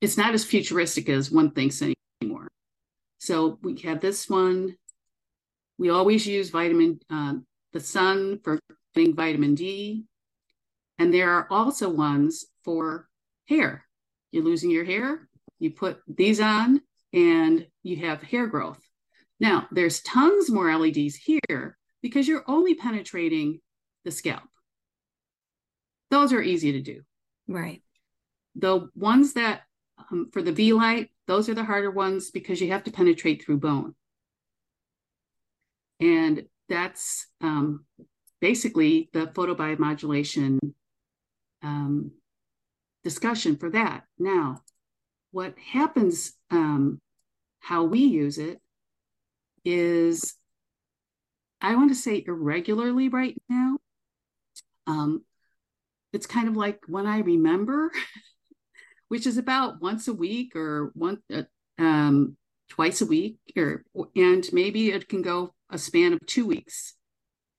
it's 0.00 0.16
not 0.16 0.34
as 0.34 0.44
futuristic 0.44 1.08
as 1.08 1.30
one 1.30 1.50
thinks 1.50 1.82
anymore 2.20 2.48
so 3.18 3.58
we 3.62 3.78
have 3.80 4.00
this 4.00 4.28
one 4.28 4.76
we 5.82 5.90
always 5.90 6.26
use 6.28 6.50
vitamin, 6.50 7.00
uh, 7.10 7.34
the 7.72 7.80
sun 7.80 8.38
for 8.44 8.60
getting 8.94 9.16
vitamin 9.16 9.56
D. 9.56 10.04
And 10.98 11.12
there 11.12 11.30
are 11.30 11.48
also 11.50 11.90
ones 11.90 12.46
for 12.64 13.08
hair. 13.48 13.84
You're 14.30 14.44
losing 14.44 14.70
your 14.70 14.84
hair, 14.84 15.28
you 15.58 15.72
put 15.72 15.98
these 16.06 16.40
on, 16.40 16.82
and 17.12 17.66
you 17.82 17.96
have 17.96 18.22
hair 18.22 18.46
growth. 18.46 18.80
Now, 19.40 19.66
there's 19.72 20.02
tons 20.02 20.50
more 20.50 20.72
LEDs 20.72 21.16
here 21.16 21.76
because 22.00 22.28
you're 22.28 22.44
only 22.46 22.74
penetrating 22.74 23.60
the 24.04 24.12
scalp. 24.12 24.44
Those 26.10 26.32
are 26.32 26.42
easy 26.42 26.72
to 26.72 26.80
do. 26.80 27.02
Right. 27.48 27.82
The 28.54 28.88
ones 28.94 29.34
that 29.34 29.62
um, 30.10 30.30
for 30.32 30.42
the 30.42 30.52
Vielight, 30.52 31.10
those 31.26 31.48
are 31.48 31.54
the 31.54 31.64
harder 31.64 31.90
ones 31.90 32.30
because 32.30 32.60
you 32.60 32.70
have 32.72 32.84
to 32.84 32.92
penetrate 32.92 33.44
through 33.44 33.58
bone. 33.58 33.94
And 36.00 36.44
that's 36.68 37.28
um, 37.40 37.84
basically 38.40 39.08
the 39.12 39.26
photobiomodulation 39.28 40.58
um, 41.62 42.10
discussion 43.04 43.56
for 43.56 43.70
that. 43.70 44.04
Now, 44.18 44.62
what 45.30 45.58
happens 45.58 46.34
um, 46.50 47.00
how 47.60 47.84
we 47.84 48.00
use 48.00 48.38
it 48.38 48.60
is 49.64 50.34
I 51.60 51.76
want 51.76 51.90
to 51.90 51.94
say 51.94 52.24
irregularly 52.26 53.08
right 53.08 53.40
now. 53.48 53.78
Um, 54.88 55.22
it's 56.12 56.26
kind 56.26 56.48
of 56.48 56.56
like 56.56 56.80
when 56.88 57.06
I 57.06 57.20
remember, 57.20 57.92
which 59.12 59.26
is 59.26 59.36
about 59.36 59.82
once 59.82 60.08
a 60.08 60.14
week 60.14 60.56
or 60.56 60.90
one 60.94 61.18
uh, 61.30 61.42
um, 61.78 62.34
twice 62.70 63.02
a 63.02 63.04
week, 63.04 63.36
or 63.58 63.84
and 64.16 64.48
maybe 64.54 64.90
it 64.90 65.06
can 65.06 65.20
go 65.20 65.52
a 65.68 65.76
span 65.76 66.14
of 66.14 66.18
two 66.24 66.46
weeks, 66.46 66.94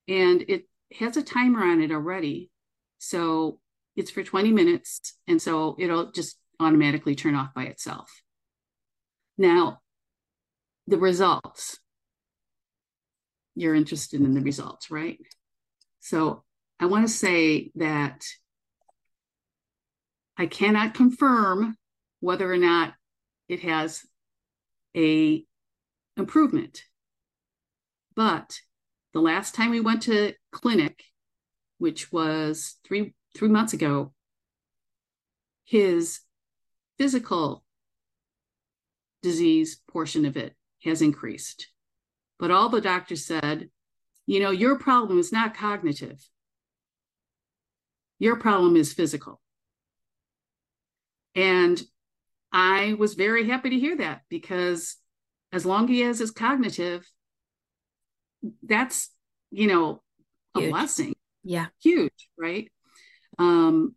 and 0.08 0.44
it 0.48 0.64
has 0.98 1.16
a 1.16 1.22
timer 1.22 1.64
on 1.64 1.80
it 1.80 1.92
already. 1.92 2.50
So 2.98 3.60
it's 3.96 4.10
for 4.10 4.24
20 4.24 4.52
minutes, 4.52 5.14
and 5.28 5.40
so 5.40 5.76
it'll 5.78 6.12
just 6.12 6.40
automatically 6.60 7.14
turn 7.14 7.36
off 7.36 7.54
by 7.54 7.66
itself. 7.66 8.10
Now, 9.38 9.82
the 10.88 10.98
results. 10.98 11.78
You're 13.54 13.76
interested 13.76 14.22
in 14.22 14.34
the 14.34 14.42
results, 14.42 14.90
right? 14.90 15.20
So 16.00 16.46
I 16.80 16.88
want 16.88 17.06
to 17.06 17.14
say 17.14 17.70
that 17.76 18.26
I 20.38 20.48
cannot 20.48 20.94
confirm 20.94 21.78
whether 22.20 22.52
or 22.52 22.58
not 22.58 22.94
it 23.48 23.62
has 23.62 24.06
a 24.96 25.46
improvement. 26.18 26.84
But 28.16 28.60
the 29.14 29.22
last 29.22 29.56
time 29.56 29.72
we 29.72 29.80
went 29.80 30.04
to 30.04 30.34
clinic, 30.52 31.04
which 31.78 32.12
was 32.12 32.76
three 32.86 33.14
three 33.36 33.50
months 33.50 33.74
ago, 33.74 34.14
his 35.66 36.20
physical 36.98 37.64
disease 39.22 39.82
portion 39.90 40.26
of 40.26 40.38
it 40.38 40.56
has 40.84 41.02
increased. 41.02 41.68
But 42.40 42.52
all 42.52 42.70
the 42.70 42.82
doctors 42.82 43.26
said, 43.26 43.70
you 44.26 44.40
know, 44.40 44.52
your 44.52 44.78
problem 44.78 45.20
is 45.20 45.32
not 45.32 45.56
cognitive. 45.56 46.28
Your 48.20 48.36
problem 48.36 48.76
is 48.76 48.94
physical. 48.94 49.42
And 51.36 51.82
I 52.52 52.94
was 52.94 53.16
very 53.16 53.48
happy 53.48 53.72
to 53.72 53.80
hear 53.80 53.98
that 53.98 54.22
because 54.30 54.96
as 55.52 55.66
long 55.66 55.92
as 55.92 56.22
it's 56.22 56.32
cognitive, 56.32 57.10
that's, 58.62 59.10
you 59.52 59.68
know, 59.68 60.02
a 60.56 60.62
huge. 60.62 60.72
blessing. 60.72 61.14
Yeah. 61.44 61.68
Huge, 61.82 62.30
right? 62.38 62.72
Um, 63.40 63.96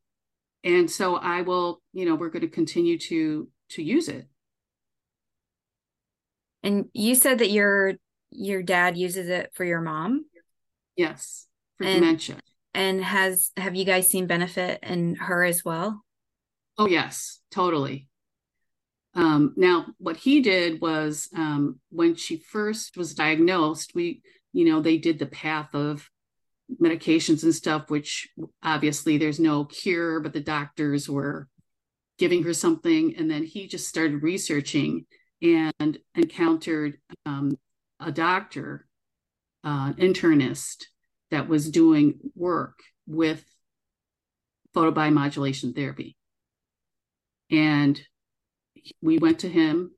and 0.64 0.90
so 0.90 1.16
I 1.16 1.42
will, 1.42 1.82
you 1.92 2.06
know, 2.06 2.14
we're 2.14 2.30
going 2.30 2.42
to 2.42 2.48
continue 2.48 2.98
to 2.98 3.48
to 3.70 3.82
use 3.82 4.08
it. 4.08 4.26
And 6.62 6.86
you 6.92 7.14
said 7.14 7.38
that 7.38 7.50
your 7.50 7.94
your 8.30 8.62
dad 8.62 8.96
uses 8.96 9.28
it 9.28 9.50
for 9.54 9.64
your 9.64 9.80
mom? 9.80 10.26
Yes, 10.96 11.46
for 11.78 11.84
and, 11.84 12.00
dementia. 12.00 12.36
And 12.74 13.02
has 13.02 13.50
have 13.56 13.76
you 13.76 13.84
guys 13.84 14.08
seen 14.08 14.26
benefit 14.26 14.80
in 14.82 15.16
her 15.16 15.44
as 15.44 15.64
well? 15.64 16.04
Oh 16.78 16.86
yes, 16.86 17.40
totally. 17.50 18.08
Um, 19.14 19.54
now, 19.56 19.86
what 19.98 20.18
he 20.18 20.40
did 20.40 20.80
was 20.80 21.28
um, 21.34 21.80
when 21.90 22.16
she 22.16 22.36
first 22.36 22.98
was 22.98 23.14
diagnosed, 23.14 23.94
we, 23.94 24.20
you 24.52 24.66
know, 24.66 24.80
they 24.80 24.98
did 24.98 25.18
the 25.18 25.26
path 25.26 25.74
of 25.74 26.10
medications 26.82 27.42
and 27.42 27.54
stuff, 27.54 27.88
which 27.88 28.28
obviously 28.62 29.16
there's 29.16 29.40
no 29.40 29.64
cure, 29.64 30.20
but 30.20 30.34
the 30.34 30.40
doctors 30.40 31.08
were 31.08 31.48
giving 32.18 32.42
her 32.42 32.52
something. 32.52 33.16
And 33.16 33.30
then 33.30 33.42
he 33.44 33.68
just 33.68 33.88
started 33.88 34.22
researching 34.22 35.06
and 35.40 35.98
encountered 36.14 36.98
um, 37.24 37.56
a 38.00 38.12
doctor, 38.12 38.86
uh, 39.64 39.92
internist, 39.94 40.84
that 41.30 41.48
was 41.48 41.70
doing 41.70 42.18
work 42.34 42.80
with 43.06 43.44
photobiomodulation 44.74 45.74
therapy. 45.74 46.15
And 47.50 48.00
we 49.02 49.18
went 49.18 49.40
to 49.40 49.48
him, 49.48 49.92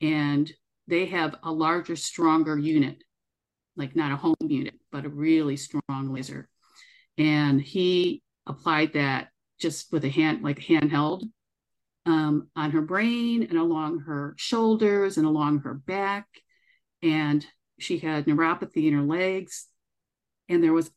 and 0.00 0.50
they 0.86 1.06
have 1.06 1.36
a 1.42 1.52
larger, 1.52 1.96
stronger 1.96 2.58
unit, 2.58 3.02
like 3.76 3.94
not 3.94 4.12
a 4.12 4.16
home 4.16 4.34
unit, 4.40 4.74
but 4.90 5.04
a 5.04 5.08
really 5.08 5.56
strong 5.56 6.12
laser. 6.12 6.48
And 7.16 7.60
he 7.60 8.22
applied 8.46 8.94
that 8.94 9.28
just 9.60 9.92
with 9.92 10.04
a 10.04 10.08
hand, 10.08 10.42
like 10.42 10.58
handheld, 10.58 11.22
um, 12.06 12.48
on 12.56 12.70
her 12.70 12.80
brain 12.80 13.42
and 13.42 13.58
along 13.58 14.00
her 14.00 14.34
shoulders 14.36 15.18
and 15.18 15.26
along 15.26 15.60
her 15.60 15.74
back. 15.74 16.26
And 17.02 17.46
she 17.78 17.98
had 17.98 18.26
neuropathy 18.26 18.88
in 18.88 18.94
her 18.94 19.02
legs. 19.02 19.66
And 20.48 20.62
there 20.62 20.72
was 20.72 20.90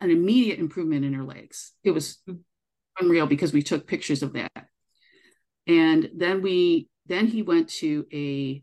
an 0.00 0.10
immediate 0.10 0.58
improvement 0.58 1.04
in 1.04 1.12
her 1.12 1.24
legs. 1.24 1.72
It 1.84 1.90
was 1.90 2.18
unreal 2.98 3.26
because 3.26 3.52
we 3.52 3.62
took 3.62 3.86
pictures 3.86 4.22
of 4.22 4.32
that. 4.34 4.67
And 5.68 6.10
then 6.16 6.42
we 6.42 6.88
then 7.06 7.26
he 7.26 7.42
went 7.42 7.68
to 7.68 8.06
a 8.12 8.62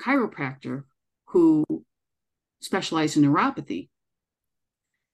chiropractor 0.00 0.84
who 1.28 1.64
specialized 2.60 3.16
in 3.16 3.24
neuropathy. 3.24 3.88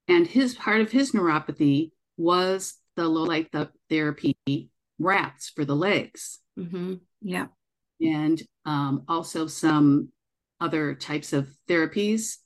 And 0.08 0.26
his 0.26 0.54
part 0.54 0.80
of 0.80 0.90
his 0.90 1.12
neuropathy 1.12 1.90
was 2.16 2.74
the 2.96 3.08
low 3.08 3.24
light 3.24 3.48
therapy 3.88 4.70
wraps 4.98 5.50
for 5.50 5.64
the 5.64 5.76
legs. 5.76 6.40
Mm-hmm. 6.58 6.94
Yeah. 7.22 7.46
And 8.00 8.42
um, 8.64 9.04
also 9.08 9.46
some 9.46 10.10
other 10.60 10.94
types 10.94 11.32
of 11.32 11.48
therapies. 11.68 12.36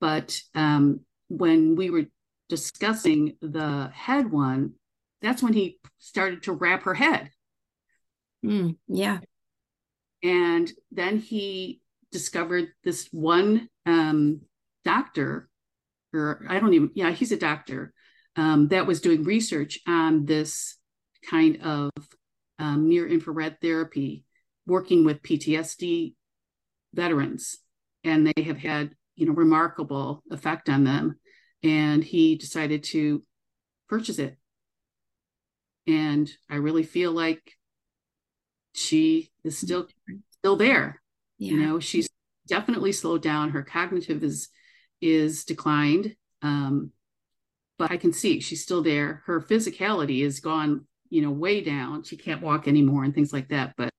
But 0.00 0.40
um, 0.54 1.00
when 1.28 1.76
we 1.76 1.90
were 1.90 2.06
discussing 2.48 3.36
the 3.40 3.90
head 3.92 4.30
one, 4.30 4.74
that's 5.20 5.42
when 5.42 5.52
he 5.52 5.78
started 5.98 6.44
to 6.44 6.52
wrap 6.52 6.84
her 6.84 6.94
head. 6.94 7.30
Mm, 8.44 8.76
yeah. 8.86 9.18
And 10.22 10.70
then 10.90 11.18
he 11.18 11.80
discovered 12.10 12.68
this 12.84 13.08
one 13.12 13.68
um, 13.86 14.40
doctor, 14.84 15.48
or 16.12 16.44
I 16.48 16.58
don't 16.58 16.74
even, 16.74 16.90
yeah, 16.94 17.10
he's 17.10 17.32
a 17.32 17.36
doctor 17.36 17.92
um, 18.36 18.68
that 18.68 18.86
was 18.86 19.00
doing 19.00 19.24
research 19.24 19.80
on 19.86 20.24
this 20.24 20.76
kind 21.28 21.60
of 21.62 21.90
um, 22.58 22.88
near 22.88 23.06
infrared 23.06 23.60
therapy 23.60 24.24
working 24.66 25.04
with 25.04 25.22
PTSD 25.22 26.14
veterans. 26.94 27.58
And 28.04 28.26
they 28.26 28.42
have 28.42 28.58
had, 28.58 28.92
you 29.16 29.26
know, 29.26 29.32
remarkable 29.32 30.22
effect 30.30 30.68
on 30.68 30.84
them. 30.84 31.18
And 31.62 32.04
he 32.04 32.36
decided 32.36 32.84
to 32.84 33.22
purchase 33.88 34.18
it. 34.18 34.36
And 35.86 36.30
I 36.50 36.56
really 36.56 36.82
feel 36.82 37.12
like 37.12 37.57
she 38.78 39.30
is 39.44 39.58
still 39.58 39.88
still 40.30 40.56
there. 40.56 41.00
Yeah. 41.38 41.52
You 41.52 41.60
know, 41.60 41.80
she's 41.80 42.08
definitely 42.46 42.92
slowed 42.92 43.22
down. 43.22 43.50
Her 43.50 43.62
cognitive 43.62 44.22
is 44.24 44.48
is 45.00 45.44
declined. 45.44 46.16
Um, 46.42 46.92
but 47.78 47.90
I 47.90 47.96
can 47.96 48.12
see 48.12 48.40
she's 48.40 48.62
still 48.62 48.82
there. 48.82 49.22
Her 49.26 49.40
physicality 49.40 50.22
is 50.22 50.40
gone 50.40 50.86
you 51.10 51.22
know 51.22 51.30
way 51.30 51.60
down 51.60 52.02
she 52.02 52.16
can't 52.16 52.42
walk 52.42 52.68
anymore 52.68 53.04
and 53.04 53.14
things 53.14 53.32
like 53.32 53.48
that 53.48 53.74
but 53.76 53.92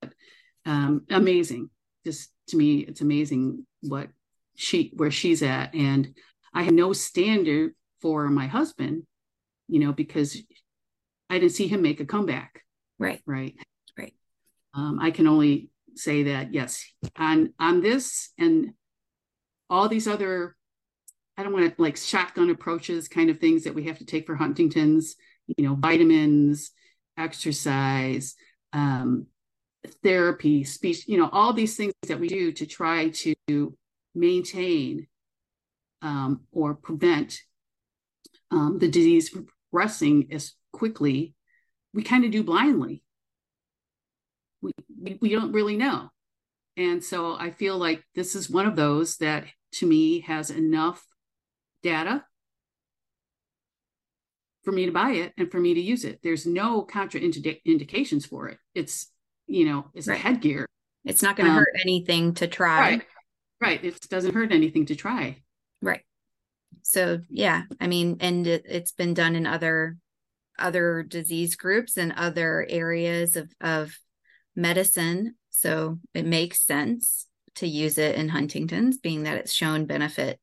um 0.66 1.02
amazing 1.10 1.68
just 2.04 2.30
to 2.48 2.56
me 2.56 2.78
it's 2.80 3.00
amazing 3.00 3.66
what 3.82 4.08
she 4.56 4.92
where 4.96 5.10
she's 5.10 5.42
at 5.42 5.74
and 5.74 6.14
i 6.54 6.62
have 6.62 6.74
no 6.74 6.92
standard 6.92 7.72
for 8.00 8.28
my 8.28 8.46
husband 8.46 9.02
you 9.68 9.80
know 9.80 9.92
because 9.92 10.36
i 11.28 11.38
didn't 11.38 11.52
see 11.52 11.66
him 11.66 11.82
make 11.82 12.00
a 12.00 12.06
comeback 12.06 12.62
right 12.98 13.20
right 13.26 13.54
right 13.56 13.66
um, 14.74 14.98
i 15.00 15.10
can 15.10 15.26
only 15.26 15.70
say 15.94 16.24
that 16.24 16.52
yes 16.52 16.84
on 17.16 17.52
on 17.58 17.80
this 17.80 18.30
and 18.38 18.72
all 19.68 19.88
these 19.88 20.08
other 20.08 20.56
i 21.36 21.42
don't 21.42 21.52
want 21.52 21.76
to 21.76 21.82
like 21.82 21.96
shotgun 21.96 22.50
approaches 22.50 23.08
kind 23.08 23.30
of 23.30 23.38
things 23.38 23.64
that 23.64 23.74
we 23.74 23.84
have 23.84 23.98
to 23.98 24.06
take 24.06 24.26
for 24.26 24.34
huntington's 24.34 25.16
you 25.56 25.66
know 25.66 25.74
vitamins 25.74 26.72
exercise, 27.20 28.34
um, 28.72 29.26
therapy, 30.02 30.64
speech, 30.64 31.06
you 31.06 31.18
know, 31.18 31.28
all 31.32 31.52
these 31.52 31.76
things 31.76 31.92
that 32.08 32.20
we 32.20 32.28
do 32.28 32.52
to 32.52 32.66
try 32.66 33.10
to 33.10 33.76
maintain 34.14 35.06
um, 36.02 36.42
or 36.52 36.74
prevent 36.74 37.40
um, 38.50 38.78
the 38.78 38.88
disease 38.88 39.30
progressing 39.30 40.28
as 40.32 40.54
quickly, 40.72 41.34
we 41.94 42.02
kind 42.02 42.24
of 42.24 42.30
do 42.30 42.42
blindly. 42.42 43.02
We, 45.00 45.30
don't 45.30 45.52
really 45.52 45.76
know. 45.76 46.10
And 46.76 47.02
so 47.02 47.36
I 47.36 47.50
feel 47.50 47.78
like 47.78 48.04
this 48.14 48.34
is 48.34 48.50
one 48.50 48.66
of 48.66 48.76
those 48.76 49.16
that 49.18 49.44
to 49.74 49.86
me 49.86 50.20
has 50.20 50.50
enough 50.50 51.04
data 51.82 52.24
for 54.62 54.72
me 54.72 54.86
to 54.86 54.92
buy 54.92 55.12
it 55.12 55.32
and 55.38 55.50
for 55.50 55.58
me 55.58 55.74
to 55.74 55.80
use 55.80 56.04
it. 56.04 56.20
There's 56.22 56.46
no 56.46 56.84
contraindications 56.84 58.28
for 58.28 58.48
it. 58.48 58.58
It's, 58.74 59.10
you 59.46 59.64
know, 59.64 59.86
it's 59.94 60.06
right. 60.06 60.18
a 60.18 60.22
headgear. 60.22 60.66
It's 61.04 61.22
not 61.22 61.36
going 61.36 61.46
to 61.46 61.52
um, 61.52 61.58
hurt 61.58 61.80
anything 61.82 62.34
to 62.34 62.46
try. 62.46 62.80
Right. 62.80 63.02
Right. 63.60 63.84
It 63.84 64.00
doesn't 64.08 64.34
hurt 64.34 64.52
anything 64.52 64.86
to 64.86 64.94
try. 64.94 65.42
Right. 65.82 66.02
So 66.82 67.20
yeah, 67.28 67.62
I 67.80 67.86
mean, 67.86 68.18
and 68.20 68.46
it, 68.46 68.64
it's 68.68 68.92
been 68.92 69.14
done 69.14 69.36
in 69.36 69.46
other 69.46 69.96
other 70.58 71.02
disease 71.02 71.56
groups 71.56 71.96
and 71.96 72.12
other 72.12 72.66
areas 72.68 73.36
of 73.36 73.50
of 73.60 73.98
medicine. 74.56 75.34
So 75.50 75.98
it 76.14 76.26
makes 76.26 76.64
sense 76.64 77.26
to 77.56 77.66
use 77.66 77.98
it 77.98 78.14
in 78.14 78.28
Huntington's, 78.28 78.98
being 78.98 79.24
that 79.24 79.38
it's 79.38 79.52
shown 79.52 79.86
benefit 79.86 80.40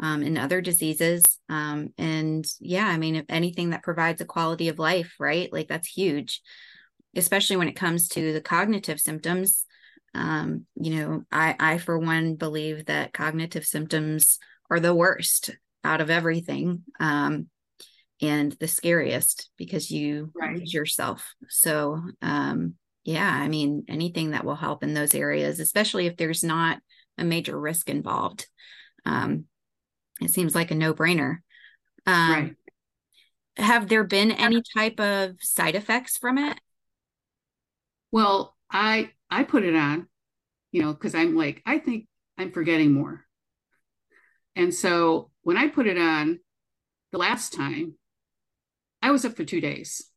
um, 0.00 0.22
in 0.22 0.36
other 0.36 0.60
diseases. 0.60 1.22
Um, 1.48 1.92
and 1.98 2.46
yeah, 2.60 2.86
I 2.86 2.98
mean, 2.98 3.16
if 3.16 3.26
anything 3.28 3.70
that 3.70 3.82
provides 3.82 4.20
a 4.20 4.26
quality 4.26 4.68
of 4.68 4.78
life, 4.78 5.14
right? 5.18 5.52
Like 5.52 5.68
that's 5.68 5.88
huge, 5.88 6.42
especially 7.16 7.56
when 7.56 7.68
it 7.68 7.76
comes 7.76 8.08
to 8.08 8.32
the 8.32 8.40
cognitive 8.40 9.00
symptoms. 9.00 9.64
Um, 10.14 10.66
you 10.74 10.96
know, 10.96 11.22
I, 11.32 11.56
I 11.58 11.78
for 11.78 11.98
one 11.98 12.34
believe 12.34 12.86
that 12.86 13.14
cognitive 13.14 13.64
symptoms 13.64 14.38
are 14.70 14.80
the 14.80 14.94
worst 14.94 15.50
out 15.84 16.00
of 16.00 16.10
everything. 16.10 16.82
Um, 17.00 17.48
and 18.20 18.52
the 18.52 18.68
scariest 18.68 19.50
because 19.56 19.90
you 19.90 20.30
right. 20.34 20.56
lose 20.56 20.72
yourself. 20.72 21.34
So, 21.48 22.00
um, 22.22 22.74
yeah, 23.04 23.28
I 23.28 23.48
mean, 23.48 23.84
anything 23.88 24.30
that 24.30 24.44
will 24.44 24.54
help 24.54 24.82
in 24.82 24.94
those 24.94 25.14
areas, 25.14 25.58
especially 25.60 26.06
if 26.06 26.16
there's 26.16 26.44
not 26.44 26.78
a 27.18 27.24
major 27.24 27.58
risk 27.58 27.88
involved. 27.88 28.46
Um, 29.04 29.46
it 30.20 30.30
seems 30.30 30.54
like 30.54 30.70
a 30.70 30.74
no 30.74 30.94
brainer. 30.94 31.38
Um, 32.06 32.32
right. 32.32 32.56
Have 33.56 33.88
there 33.88 34.04
been 34.04 34.30
any 34.30 34.62
type 34.74 35.00
of 35.00 35.36
side 35.40 35.74
effects 35.74 36.16
from 36.16 36.38
it? 36.38 36.58
Well, 38.10 38.56
I 38.70 39.10
I 39.30 39.44
put 39.44 39.64
it 39.64 39.74
on, 39.74 40.08
you 40.70 40.82
know, 40.82 40.92
because 40.92 41.14
I'm 41.14 41.36
like 41.36 41.62
I 41.66 41.78
think 41.78 42.06
I'm 42.38 42.52
forgetting 42.52 42.92
more, 42.92 43.24
and 44.56 44.72
so 44.72 45.30
when 45.42 45.56
I 45.56 45.68
put 45.68 45.86
it 45.86 45.98
on 45.98 46.40
the 47.10 47.18
last 47.18 47.52
time, 47.52 47.94
I 49.02 49.10
was 49.10 49.24
up 49.24 49.36
for 49.36 49.44
two 49.44 49.60
days. 49.60 50.11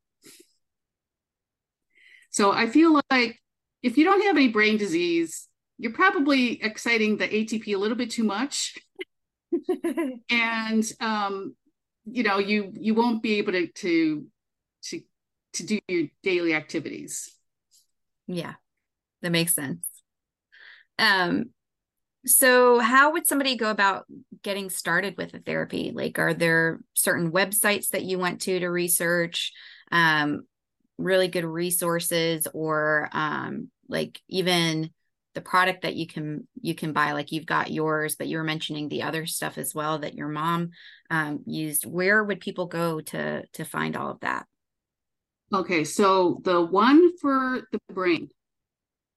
So 2.35 2.51
I 2.51 2.67
feel 2.67 2.99
like 3.09 3.39
if 3.81 3.97
you 3.97 4.03
don't 4.03 4.21
have 4.23 4.35
any 4.35 4.49
brain 4.49 4.75
disease, 4.75 5.47
you're 5.77 5.93
probably 5.93 6.61
exciting 6.61 7.15
the 7.15 7.29
ATP 7.29 7.73
a 7.73 7.77
little 7.77 7.95
bit 7.95 8.11
too 8.11 8.25
much. 8.25 8.75
and 10.29 10.83
um, 10.99 11.55
you 12.03 12.23
know, 12.23 12.39
you 12.39 12.73
you 12.73 12.93
won't 12.93 13.23
be 13.23 13.35
able 13.35 13.53
to 13.53 13.67
to 13.67 14.25
to 14.83 15.01
to 15.53 15.65
do 15.65 15.79
your 15.87 16.09
daily 16.23 16.53
activities. 16.53 17.33
Yeah. 18.27 18.55
That 19.21 19.31
makes 19.31 19.53
sense. 19.53 19.87
Um 20.99 21.51
so 22.25 22.79
how 22.79 23.13
would 23.13 23.27
somebody 23.27 23.55
go 23.55 23.71
about 23.71 24.07
getting 24.43 24.69
started 24.69 25.15
with 25.15 25.33
a 25.35 25.39
therapy? 25.39 25.93
Like 25.95 26.19
are 26.19 26.33
there 26.33 26.81
certain 26.95 27.31
websites 27.31 27.91
that 27.91 28.03
you 28.03 28.19
went 28.19 28.41
to 28.41 28.59
to 28.59 28.67
research? 28.67 29.53
Um 29.89 30.41
really 30.97 31.27
good 31.27 31.45
resources 31.45 32.47
or 32.53 33.09
um, 33.11 33.69
like 33.87 34.19
even 34.27 34.89
the 35.33 35.41
product 35.41 35.81
that 35.81 35.95
you 35.95 36.07
can 36.07 36.47
you 36.61 36.73
can 36.73 36.93
buy 36.93 37.11
like 37.11 37.31
you've 37.31 37.45
got 37.45 37.69
yours 37.69 38.15
but 38.15 38.27
you 38.27 38.37
were 38.37 38.43
mentioning 38.43 38.87
the 38.87 39.03
other 39.03 39.25
stuff 39.25 39.57
as 39.57 39.75
well 39.75 39.99
that 39.99 40.15
your 40.15 40.29
mom 40.29 40.69
um, 41.09 41.41
used. 41.45 41.85
Where 41.85 42.23
would 42.23 42.39
people 42.39 42.67
go 42.67 43.01
to 43.01 43.45
to 43.45 43.65
find 43.65 43.97
all 43.97 44.11
of 44.11 44.19
that? 44.21 44.45
Okay 45.53 45.83
so 45.83 46.39
the 46.43 46.61
one 46.61 47.17
for 47.17 47.67
the 47.71 47.79
brain 47.93 48.29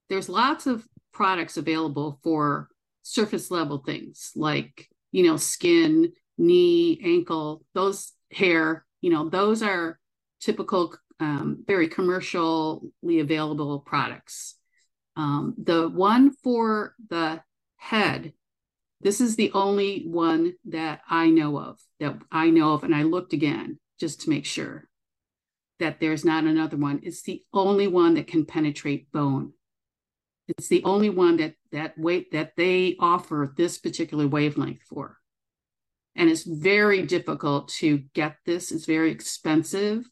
there's 0.08 0.28
lots 0.28 0.66
of 0.66 0.86
products 1.12 1.56
available 1.56 2.18
for 2.22 2.68
surface 3.02 3.50
level 3.50 3.78
things 3.78 4.32
like 4.36 4.88
you 5.12 5.24
know 5.24 5.36
skin 5.36 6.12
knee 6.36 7.00
ankle 7.02 7.62
those 7.74 8.12
hair 8.30 8.84
you 9.00 9.10
know 9.10 9.28
those 9.28 9.62
are 9.62 9.98
typical 10.40 10.94
um, 11.20 11.64
very 11.66 11.88
commercially 11.88 13.20
available 13.20 13.80
products. 13.80 14.54
Um, 15.16 15.54
the 15.58 15.88
one 15.88 16.32
for 16.42 16.94
the 17.08 17.42
head, 17.76 18.32
this 19.00 19.20
is 19.20 19.36
the 19.36 19.52
only 19.52 20.04
one 20.06 20.54
that 20.66 21.00
I 21.08 21.30
know 21.30 21.58
of, 21.58 21.78
that 22.00 22.18
I 22.30 22.50
know 22.50 22.74
of, 22.74 22.84
and 22.84 22.94
I 22.94 23.02
looked 23.02 23.32
again 23.32 23.78
just 23.98 24.22
to 24.22 24.30
make 24.30 24.46
sure 24.46 24.88
that 25.80 26.00
there's 26.00 26.24
not 26.24 26.44
another 26.44 26.76
one. 26.76 27.00
It's 27.02 27.22
the 27.22 27.42
only 27.52 27.86
one 27.86 28.14
that 28.14 28.26
can 28.26 28.44
penetrate 28.44 29.10
bone. 29.12 29.52
It's 30.48 30.68
the 30.68 30.82
only 30.84 31.10
one 31.10 31.36
that 31.38 31.54
that 31.72 31.98
weight 31.98 32.32
that 32.32 32.52
they 32.56 32.96
offer 32.98 33.52
this 33.56 33.78
particular 33.78 34.26
wavelength 34.26 34.82
for. 34.82 35.18
And 36.16 36.30
it's 36.30 36.42
very 36.42 37.02
difficult 37.02 37.68
to 37.78 37.98
get 38.14 38.36
this. 38.44 38.72
It's 38.72 38.86
very 38.86 39.10
expensive. 39.10 40.08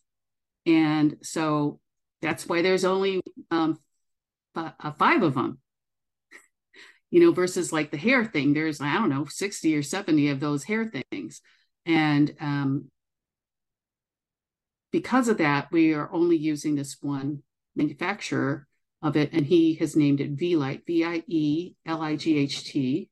And 0.66 1.16
so 1.22 1.80
that's 2.20 2.46
why 2.46 2.62
there's 2.62 2.84
only 2.84 3.22
um, 3.50 3.78
uh, 4.54 4.90
five 4.98 5.22
of 5.22 5.34
them, 5.34 5.58
you 7.10 7.20
know, 7.20 7.32
versus 7.32 7.72
like 7.72 7.90
the 7.90 7.96
hair 7.96 8.24
thing. 8.24 8.52
There's, 8.52 8.80
I 8.80 8.94
don't 8.94 9.08
know, 9.10 9.26
60 9.26 9.76
or 9.76 9.82
70 9.82 10.30
of 10.30 10.40
those 10.40 10.64
hair 10.64 10.90
things. 11.10 11.40
And 11.86 12.34
um, 12.40 12.90
because 14.90 15.28
of 15.28 15.38
that, 15.38 15.68
we 15.70 15.94
are 15.94 16.12
only 16.12 16.36
using 16.36 16.74
this 16.74 16.96
one 17.00 17.42
manufacturer 17.76 18.66
of 19.02 19.16
it, 19.16 19.30
and 19.32 19.46
he 19.46 19.74
has 19.74 19.94
named 19.94 20.20
it 20.20 20.32
Vielight, 20.32 20.86
V 20.86 21.04
I 21.04 21.22
E 21.28 21.74
L 21.86 22.00
I 22.00 22.16
G 22.16 22.38
H 22.38 22.64
T. 22.64 23.08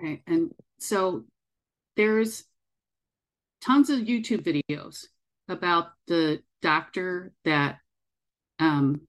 Okay. 0.00 0.22
And 0.26 0.52
so 0.78 1.24
there's 1.96 2.44
tons 3.62 3.88
of 3.90 4.00
YouTube 4.00 4.42
videos 4.42 5.06
about 5.48 5.88
the 6.06 6.42
doctor 6.62 7.32
that 7.44 7.78
um, 8.58 9.02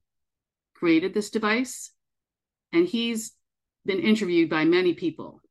created 0.76 1.13
this 1.13 1.30
device, 1.30 1.91
and 2.74 2.88
he's 2.88 3.32
been 3.86 4.00
interviewed 4.00 4.50
by 4.50 4.65
many 4.65 4.93
people. 4.93 5.41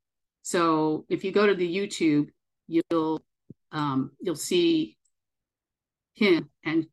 So 0.42 1.06
if 1.08 1.24
you 1.24 1.32
go 1.32 1.46
to 1.46 1.54
the 1.54 1.76
YouTube, 1.76 2.28
you'll 2.66 3.24
um, 3.72 4.12
you'll 4.20 4.36
see 4.36 4.96
him 6.14 6.48
and 6.64 6.86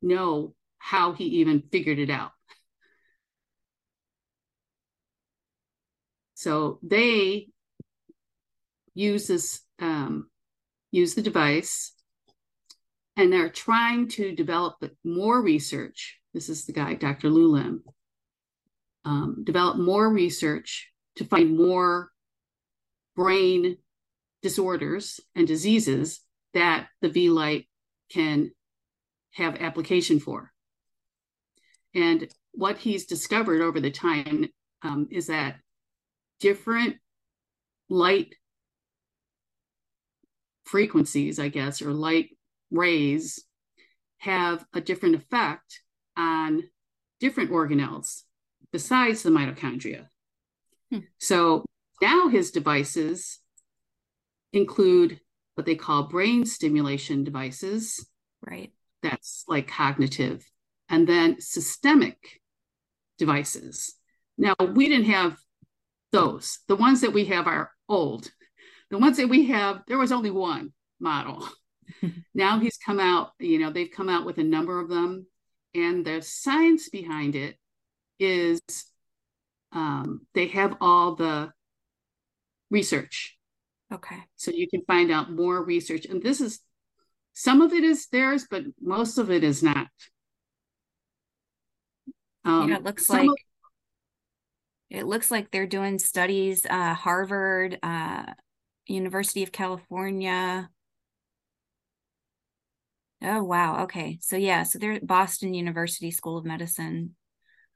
know 0.00 0.54
how 0.78 1.12
he 1.12 1.24
even 1.24 1.62
figured 1.70 1.98
it 1.98 2.10
out. 2.10 2.32
So 6.34 6.78
they 6.82 7.48
use 8.94 9.26
this 9.28 9.60
um, 9.78 10.28
use 10.90 11.14
the 11.14 11.22
device 11.22 11.92
and 13.16 13.32
they're 13.32 13.50
trying 13.50 14.08
to 14.08 14.34
develop 14.34 14.76
more 15.04 15.42
research. 15.42 16.18
This 16.32 16.48
is 16.48 16.64
the 16.64 16.72
guy, 16.72 16.94
Dr. 16.94 17.30
Lew 17.30 17.48
Lim. 17.48 17.82
Um, 19.04 19.42
develop 19.44 19.78
more 19.78 20.08
research 20.08 20.90
to 21.16 21.24
find 21.24 21.56
more 21.56 22.10
brain 23.16 23.76
disorders 24.42 25.20
and 25.34 25.46
diseases 25.46 26.20
that 26.54 26.88
the 27.00 27.08
Vielight 27.08 27.68
can 28.10 28.50
have 29.32 29.56
application 29.56 30.20
for. 30.20 30.52
And 31.94 32.28
what 32.52 32.78
he's 32.78 33.06
discovered 33.06 33.60
over 33.60 33.80
the 33.80 33.90
time 33.90 34.48
um, 34.82 35.08
is 35.10 35.26
that 35.26 35.56
different 36.40 36.96
light 37.88 38.34
frequencies, 40.64 41.38
I 41.38 41.48
guess, 41.48 41.82
or 41.82 41.92
light 41.92 42.30
rays 42.72 43.44
have 44.18 44.64
a 44.72 44.80
different 44.80 45.14
effect 45.14 45.82
on 46.16 46.64
different 47.20 47.50
organelles 47.50 48.22
besides 48.72 49.22
the 49.22 49.30
mitochondria. 49.30 50.06
Hmm. 50.90 51.00
So 51.18 51.64
now 52.00 52.28
his 52.28 52.50
devices 52.50 53.38
include 54.52 55.20
what 55.54 55.66
they 55.66 55.74
call 55.74 56.04
brain 56.04 56.44
stimulation 56.46 57.24
devices. 57.24 58.06
Right. 58.46 58.72
That's 59.02 59.44
like 59.48 59.68
cognitive. 59.68 60.44
And 60.88 61.06
then 61.06 61.40
systemic 61.40 62.40
devices. 63.18 63.94
Now, 64.38 64.54
we 64.74 64.88
didn't 64.88 65.06
have 65.06 65.38
those. 66.10 66.58
The 66.68 66.76
ones 66.76 67.00
that 67.02 67.12
we 67.12 67.26
have 67.26 67.46
are 67.46 67.70
old. 67.88 68.30
The 68.90 68.98
ones 68.98 69.16
that 69.16 69.28
we 69.28 69.46
have, 69.46 69.82
there 69.86 69.98
was 69.98 70.12
only 70.12 70.30
one 70.30 70.72
model. 71.00 71.48
now 72.34 72.58
he's 72.58 72.78
come 72.78 73.00
out, 73.00 73.32
you 73.38 73.58
know, 73.58 73.70
they've 73.70 73.90
come 73.90 74.08
out 74.08 74.26
with 74.26 74.38
a 74.38 74.44
number 74.44 74.80
of 74.80 74.88
them. 74.88 75.26
And 75.74 76.04
the 76.04 76.20
science 76.22 76.88
behind 76.88 77.34
it 77.34 77.56
is 78.18 78.60
um, 79.72 80.26
they 80.34 80.48
have 80.48 80.76
all 80.80 81.14
the 81.14 81.52
research. 82.70 83.36
Okay. 83.92 84.18
So 84.36 84.50
you 84.50 84.68
can 84.68 84.82
find 84.86 85.10
out 85.10 85.32
more 85.32 85.62
research. 85.62 86.06
And 86.06 86.22
this 86.22 86.40
is 86.40 86.60
some 87.34 87.62
of 87.62 87.72
it 87.72 87.84
is 87.84 88.08
theirs, 88.08 88.46
but 88.50 88.64
most 88.80 89.18
of 89.18 89.30
it 89.30 89.44
is 89.44 89.62
not. 89.62 89.88
Um, 92.44 92.68
yeah, 92.68 92.76
it 92.76 92.82
looks 92.82 93.08
like 93.08 93.28
of, 93.28 93.36
it 94.90 95.06
looks 95.06 95.30
like 95.30 95.50
they're 95.50 95.66
doing 95.66 95.98
studies, 95.98 96.66
uh, 96.68 96.94
Harvard, 96.94 97.78
uh, 97.82 98.24
University 98.86 99.42
of 99.42 99.52
California. 99.52 100.68
Oh, 103.22 103.42
wow. 103.42 103.84
Okay. 103.84 104.18
So, 104.20 104.36
yeah. 104.36 104.62
So 104.64 104.78
they're 104.78 105.00
Boston 105.00 105.54
University 105.54 106.10
School 106.10 106.38
of 106.38 106.44
Medicine. 106.44 107.14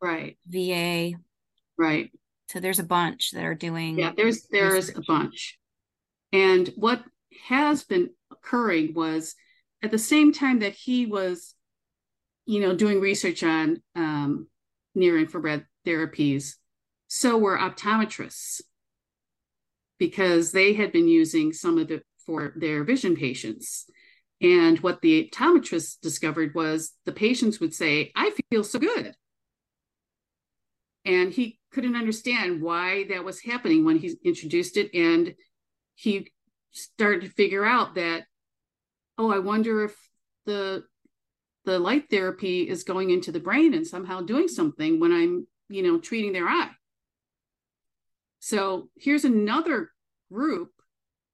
Right. 0.00 0.38
VA. 0.48 1.12
Right. 1.78 2.11
So 2.48 2.61
there's 2.61 2.78
a 2.78 2.85
bunch 2.85 3.32
that 3.32 3.44
are 3.44 3.54
doing. 3.54 3.98
Yeah, 3.98 4.12
there's 4.16 4.46
there's 4.50 4.88
research. 4.88 4.96
a 4.96 5.12
bunch. 5.12 5.59
And 6.32 6.68
what 6.76 7.02
has 7.48 7.85
been 7.85 8.11
occurring 8.30 8.94
was 8.94 9.35
at 9.82 9.90
the 9.90 9.98
same 9.98 10.32
time 10.32 10.61
that 10.61 10.74
he 10.74 11.06
was, 11.06 11.54
you 12.46 12.61
know, 12.61 12.74
doing 12.74 13.00
research 13.00 13.42
on 13.42 13.82
um, 13.94 14.46
near 14.94 15.18
infrared 15.18 15.66
therapies, 15.87 16.54
so 17.09 17.37
were 17.37 17.59
optometrists 17.59 18.61
because 19.98 20.52
they 20.52 20.74
had 20.74 20.92
been 20.92 21.09
using 21.09 21.52
some 21.52 21.78
of 21.78 21.90
it 21.90 22.04
for 22.24 22.52
their 22.56 22.85
vision 22.85 23.16
patients. 23.16 23.87
And 24.40 24.79
what 24.81 25.01
the 25.01 25.31
optometrist 25.33 26.01
discovered 26.01 26.55
was 26.55 26.92
the 27.05 27.12
patients 27.12 27.59
would 27.61 27.75
say, 27.75 28.12
I 28.14 28.33
feel 28.51 28.64
so 28.64 28.79
good. 28.79 29.14
And 31.05 31.33
he 31.33 31.59
couldn't 31.72 31.96
understand 31.96 32.61
why 32.61 33.05
that 33.09 33.25
was 33.25 33.40
happening 33.40 33.85
when 33.85 33.99
he 33.99 34.14
introduced 34.25 34.77
it. 34.77 34.94
And 34.94 35.35
he 35.94 36.33
started 36.72 37.22
to 37.22 37.31
figure 37.31 37.64
out 37.64 37.94
that, 37.94 38.25
oh, 39.16 39.31
I 39.31 39.38
wonder 39.38 39.85
if 39.85 39.96
the 40.44 40.85
the 41.64 41.79
light 41.81 42.09
therapy 42.09 42.68
is 42.68 42.85
going 42.85 43.11
into 43.11 43.33
the 43.33 43.40
brain 43.40 43.75
and 43.75 43.85
somehow 43.85 44.20
doing 44.20 44.46
something 44.46 45.01
when 45.01 45.12
I'm, 45.12 45.49
you 45.68 45.83
know, 45.83 45.99
treating 45.99 46.33
their 46.33 46.46
eye. 46.46 46.70
So 48.38 48.88
here's 48.96 49.25
another 49.25 49.90
group 50.33 50.70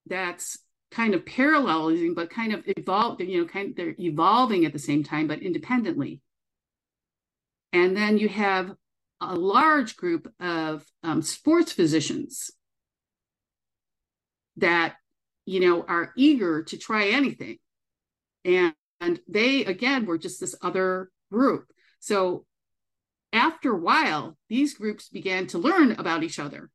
that's 0.07 0.59
kind 0.93 1.15
of 1.15 1.27
paralleling, 1.27 2.15
but 2.15 2.31
kind 2.31 2.53
of 2.53 2.63
evolved, 2.67 3.21
you 3.21 3.41
know, 3.41 3.49
kind 3.49 3.71
of 3.71 3.77
they're 3.77 3.95
evolving 3.99 4.65
at 4.65 4.73
the 4.73 4.79
same 4.79 5.03
time, 5.03 5.27
but 5.27 5.41
independently. 5.41 6.21
And 7.73 7.97
then 7.97 8.19
you 8.19 8.29
have 8.29 8.73
a 9.21 9.35
large 9.35 9.97
group 9.97 10.33
of 10.39 10.85
um, 11.03 11.23
sports 11.23 11.73
physicians 11.73 12.51
that, 14.57 14.97
you 15.47 15.61
know, 15.61 15.85
are 15.89 16.13
eager 16.17 16.63
to 16.65 16.77
try 16.77 17.09
anything. 17.09 17.57
And, 18.45 18.75
and 19.01 19.21
they, 19.29 19.65
again, 19.65 20.05
were 20.07 20.19
just 20.19 20.41
this 20.41 20.55
other 20.61 21.11
group. 21.31 21.67
So 22.01 22.45
after 23.33 23.73
a 23.73 23.79
while, 23.79 24.37
these 24.49 24.75
groups 24.75 25.09
began 25.09 25.47
to 25.49 25.59
learn 25.59 25.93
about 25.93 26.23
each 26.23 26.39
other 26.39 26.71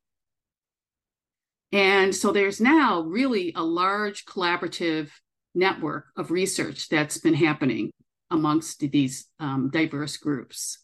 and 1.71 2.15
so 2.15 2.31
there's 2.31 2.61
now 2.61 3.01
really 3.01 3.53
a 3.55 3.63
large 3.63 4.25
collaborative 4.25 5.09
network 5.53 6.05
of 6.15 6.31
research 6.31 6.87
that's 6.89 7.17
been 7.17 7.33
happening 7.33 7.91
amongst 8.29 8.79
these 8.79 9.27
um, 9.39 9.69
diverse 9.71 10.17
groups. 10.17 10.79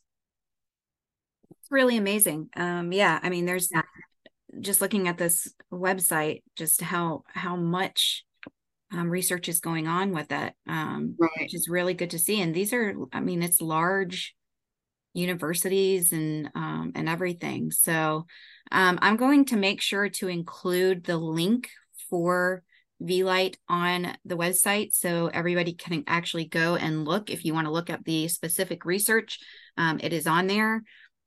It's 1.52 1.72
really 1.72 1.98
amazing. 1.98 2.50
Um, 2.56 2.91
yeah, 2.91 3.19
I 3.22 3.30
mean, 3.30 3.46
there's 3.46 3.69
just 4.60 4.82
looking 4.82 5.08
at 5.08 5.17
this 5.17 5.54
website, 5.72 6.43
just 6.56 6.82
how 6.82 7.24
how 7.28 7.56
much 7.56 8.26
um, 8.91 9.10
research 9.10 9.50
is 9.50 9.60
going 9.60 9.88
on 9.88 10.12
with 10.12 10.32
it, 10.32 10.54
um, 10.67 11.15
right. 11.19 11.32
which 11.39 11.56
is 11.56 11.67
really 11.67 11.93
good 11.93 12.12
to 12.12 12.19
see. 12.19 12.41
And 12.41 12.54
these 12.54 12.74
are, 12.74 12.93
I 13.12 13.19
mean, 13.19 13.41
it's 13.41 13.62
large 13.62 14.36
universities 15.13 16.12
and 16.12 16.49
um, 16.56 16.91
and 16.95 17.08
everything. 17.08 17.71
So 17.71 18.26
um, 18.71 18.99
I'm 19.02 19.17
going 19.17 19.45
to 19.45 19.58
make 19.58 19.82
sure 19.82 20.10
to 20.10 20.28
include 20.28 21.04
the 21.04 21.17
link 21.17 21.69
for 22.10 22.63
Vielight 23.02 23.58
on 23.67 24.15
the 24.23 24.38
website 24.38 24.93
so 24.93 25.28
everybody 25.28 25.73
can 25.73 26.04
actually 26.08 26.45
go 26.45 26.76
and 26.76 27.06
look. 27.06 27.30
If 27.30 27.43
you 27.43 27.54
want 27.54 27.67
to 27.67 27.73
look 27.73 27.89
at 27.89 28.06
the 28.06 28.28
specific 28.28 28.86
research, 28.86 29.39
um, 29.78 29.99
it 30.02 30.13
is 30.13 30.28
on 30.28 30.47
there 30.47 30.84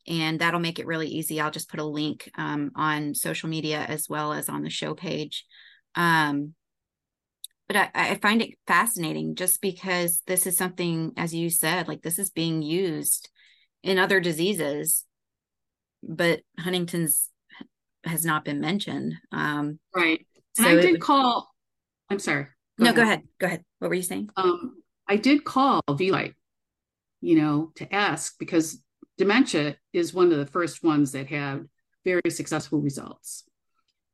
and 0.09 0.41
that'll 0.41 0.61
make 0.61 0.79
it 0.79 0.87
really 0.87 1.09
easy. 1.09 1.41
I'll 1.41 1.51
just 1.51 1.69
put 1.69 1.81
a 1.81 1.85
link 1.85 2.31
um, 2.37 2.71
on 2.77 3.15
social 3.15 3.49
media 3.49 3.81
as 3.81 4.09
well 4.09 4.33
as 4.33 4.49
on 4.49 4.63
the 4.63 4.71
show 4.71 4.95
page. 4.95 5.45
Um, 5.95 6.55
but 7.67 7.77
I, 7.77 7.91
I, 7.95 8.15
find 8.17 8.43
it 8.43 8.55
fascinating 8.67 9.35
just 9.35 9.61
because 9.61 10.23
this 10.27 10.47
is 10.47 10.57
something, 10.57 11.13
as 11.17 11.35
you 11.35 11.51
said, 11.51 11.89
like 11.89 12.03
this 12.03 12.19
is 12.19 12.31
being 12.31 12.63
used 12.63 13.29
in 13.83 13.99
other 13.99 14.21
diseases, 14.21 15.05
but 16.03 16.41
Huntington's 16.59 17.31
has 18.05 18.25
not 18.25 18.45
been 18.45 18.61
mentioned. 18.61 19.15
Um, 19.33 19.79
right. 19.95 20.25
And 20.59 20.67
so 20.67 20.73
I 20.73 20.81
did 20.81 21.01
call. 21.01 21.53
I'm 22.09 22.19
sorry. 22.19 22.47
Go 22.79 22.85
no, 22.85 22.91
ahead. 22.91 22.97
go 22.97 23.03
ahead. 23.03 23.23
Go 23.39 23.47
ahead. 23.47 23.65
What 23.79 23.89
were 23.89 23.95
you 23.95 24.03
saying? 24.03 24.31
Um, 24.37 24.83
I 25.09 25.17
did 25.17 25.45
call 25.45 25.83
Vielight, 25.91 26.35
you 27.21 27.37
know, 27.37 27.73
to 27.77 27.93
ask 27.95 28.39
because 28.39 28.81
dementia 29.19 29.77
is 29.93 30.15
one 30.15 30.33
of 30.33 30.39
the 30.39 30.47
first 30.47 30.83
ones 30.83 31.13
that 31.13 31.27
had 31.27 31.69
very 32.05 32.31
successful 32.31 32.81
results. 32.81 33.45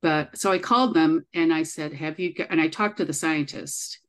But 0.00 0.36
so 0.36 0.50
I 0.50 0.58
called 0.58 0.94
them 0.94 1.26
and 1.32 1.52
I 1.52 1.62
said, 1.62 1.92
"Have 1.92 2.18
you?" 2.18 2.34
Got, 2.34 2.48
and 2.50 2.60
I 2.60 2.68
talked 2.68 2.96
to 2.96 3.04
the 3.04 3.12
scientist, 3.12 4.00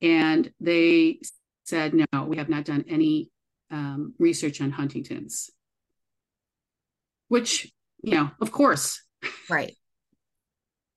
and 0.00 0.52
they 0.60 1.20
said, 1.64 1.94
"No, 1.94 2.24
we 2.24 2.36
have 2.36 2.48
not 2.48 2.64
done 2.64 2.84
any 2.88 3.31
um, 3.72 4.14
research 4.18 4.60
on 4.60 4.70
Huntington's." 4.70 5.50
Which, 7.28 7.72
you 8.02 8.14
know, 8.14 8.30
of 8.40 8.52
course, 8.52 9.02
right. 9.50 9.74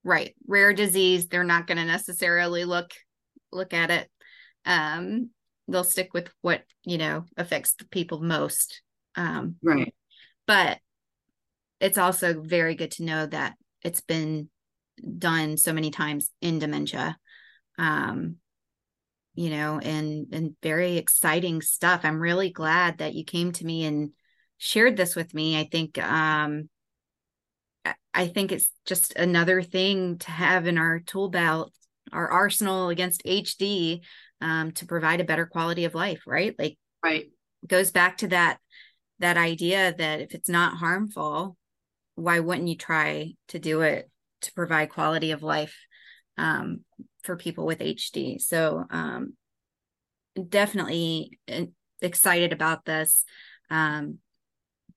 Right. 0.04 0.36
Rare 0.48 0.72
disease. 0.74 1.28
They're 1.28 1.44
not 1.44 1.66
going 1.66 1.80
to 1.80 1.86
necessarily 1.86 2.64
look 2.64 2.92
look 3.52 3.74
at 3.74 3.90
it. 3.90 4.10
Um 4.66 5.30
they'll 5.68 5.84
stick 5.84 6.14
with 6.14 6.30
what 6.42 6.62
you 6.84 6.98
know 6.98 7.26
affects 7.38 7.74
the 7.74 7.86
people 7.86 8.22
most. 8.22 8.82
Um 9.16 9.56
right. 9.64 9.94
but 10.46 10.80
it's 11.80 11.98
also 11.98 12.42
very 12.42 12.76
good 12.76 12.92
to 12.92 13.04
know 13.04 13.26
that 13.26 13.56
it's 13.84 14.02
been 14.02 14.50
done 15.18 15.58
so 15.58 15.74
many 15.74 15.90
times 15.90 16.30
in 16.42 16.60
dementia. 16.60 17.18
Um 17.80 18.38
you 19.36 19.50
know 19.50 19.80
and 19.80 20.28
and 20.34 20.56
very 20.64 20.98
exciting 20.98 21.62
stuff. 21.62 22.02
I'm 22.04 22.20
really 22.20 22.52
glad 22.52 23.00
that 23.00 23.14
you 23.14 23.24
came 23.24 23.52
to 23.54 23.66
me 23.66 23.86
and 23.86 24.12
shared 24.58 24.98
this 24.98 25.16
with 25.16 25.34
me. 25.34 25.60
I 25.60 25.66
think 25.66 25.98
um 26.02 26.70
I 28.14 28.28
think 28.28 28.52
it's 28.52 28.72
just 28.86 29.16
another 29.16 29.62
thing 29.62 30.18
to 30.20 30.32
have 30.32 30.68
in 30.68 30.78
our 30.78 31.00
tool 31.00 31.30
belt, 31.30 31.74
our 32.12 32.28
arsenal 32.28 32.90
against 32.90 33.22
HD 33.26 34.02
um, 34.42 34.72
to 34.74 34.86
provide 34.86 35.22
a 35.22 35.26
better 35.26 35.46
quality 35.46 35.86
of 35.86 35.94
life, 35.94 36.24
right? 36.26 36.56
Like, 36.58 36.78
right, 37.04 37.26
goes 37.68 37.92
back 37.92 38.18
to 38.20 38.30
that 38.30 38.60
that 39.20 39.38
idea 39.38 39.94
that 39.98 40.22
if 40.22 40.34
it's 40.34 40.50
not 40.50 40.78
harmful, 40.78 41.58
why 42.16 42.40
wouldn't 42.40 42.68
you 42.68 42.76
try 42.76 43.34
to 43.50 43.60
do 43.60 43.82
it 43.82 44.10
to 44.42 44.54
provide 44.54 44.90
quality 44.90 45.32
of 45.32 45.44
life 45.44 45.76
um, 46.38 46.82
for 47.26 47.36
people 47.36 47.66
with 47.66 47.80
HD? 47.80 48.40
So, 48.40 48.86
um, 48.90 49.34
definitely 50.50 51.40
uh, 51.52 51.66
excited 52.02 52.54
about 52.54 52.86
this. 52.86 53.24
Um, 53.70 54.20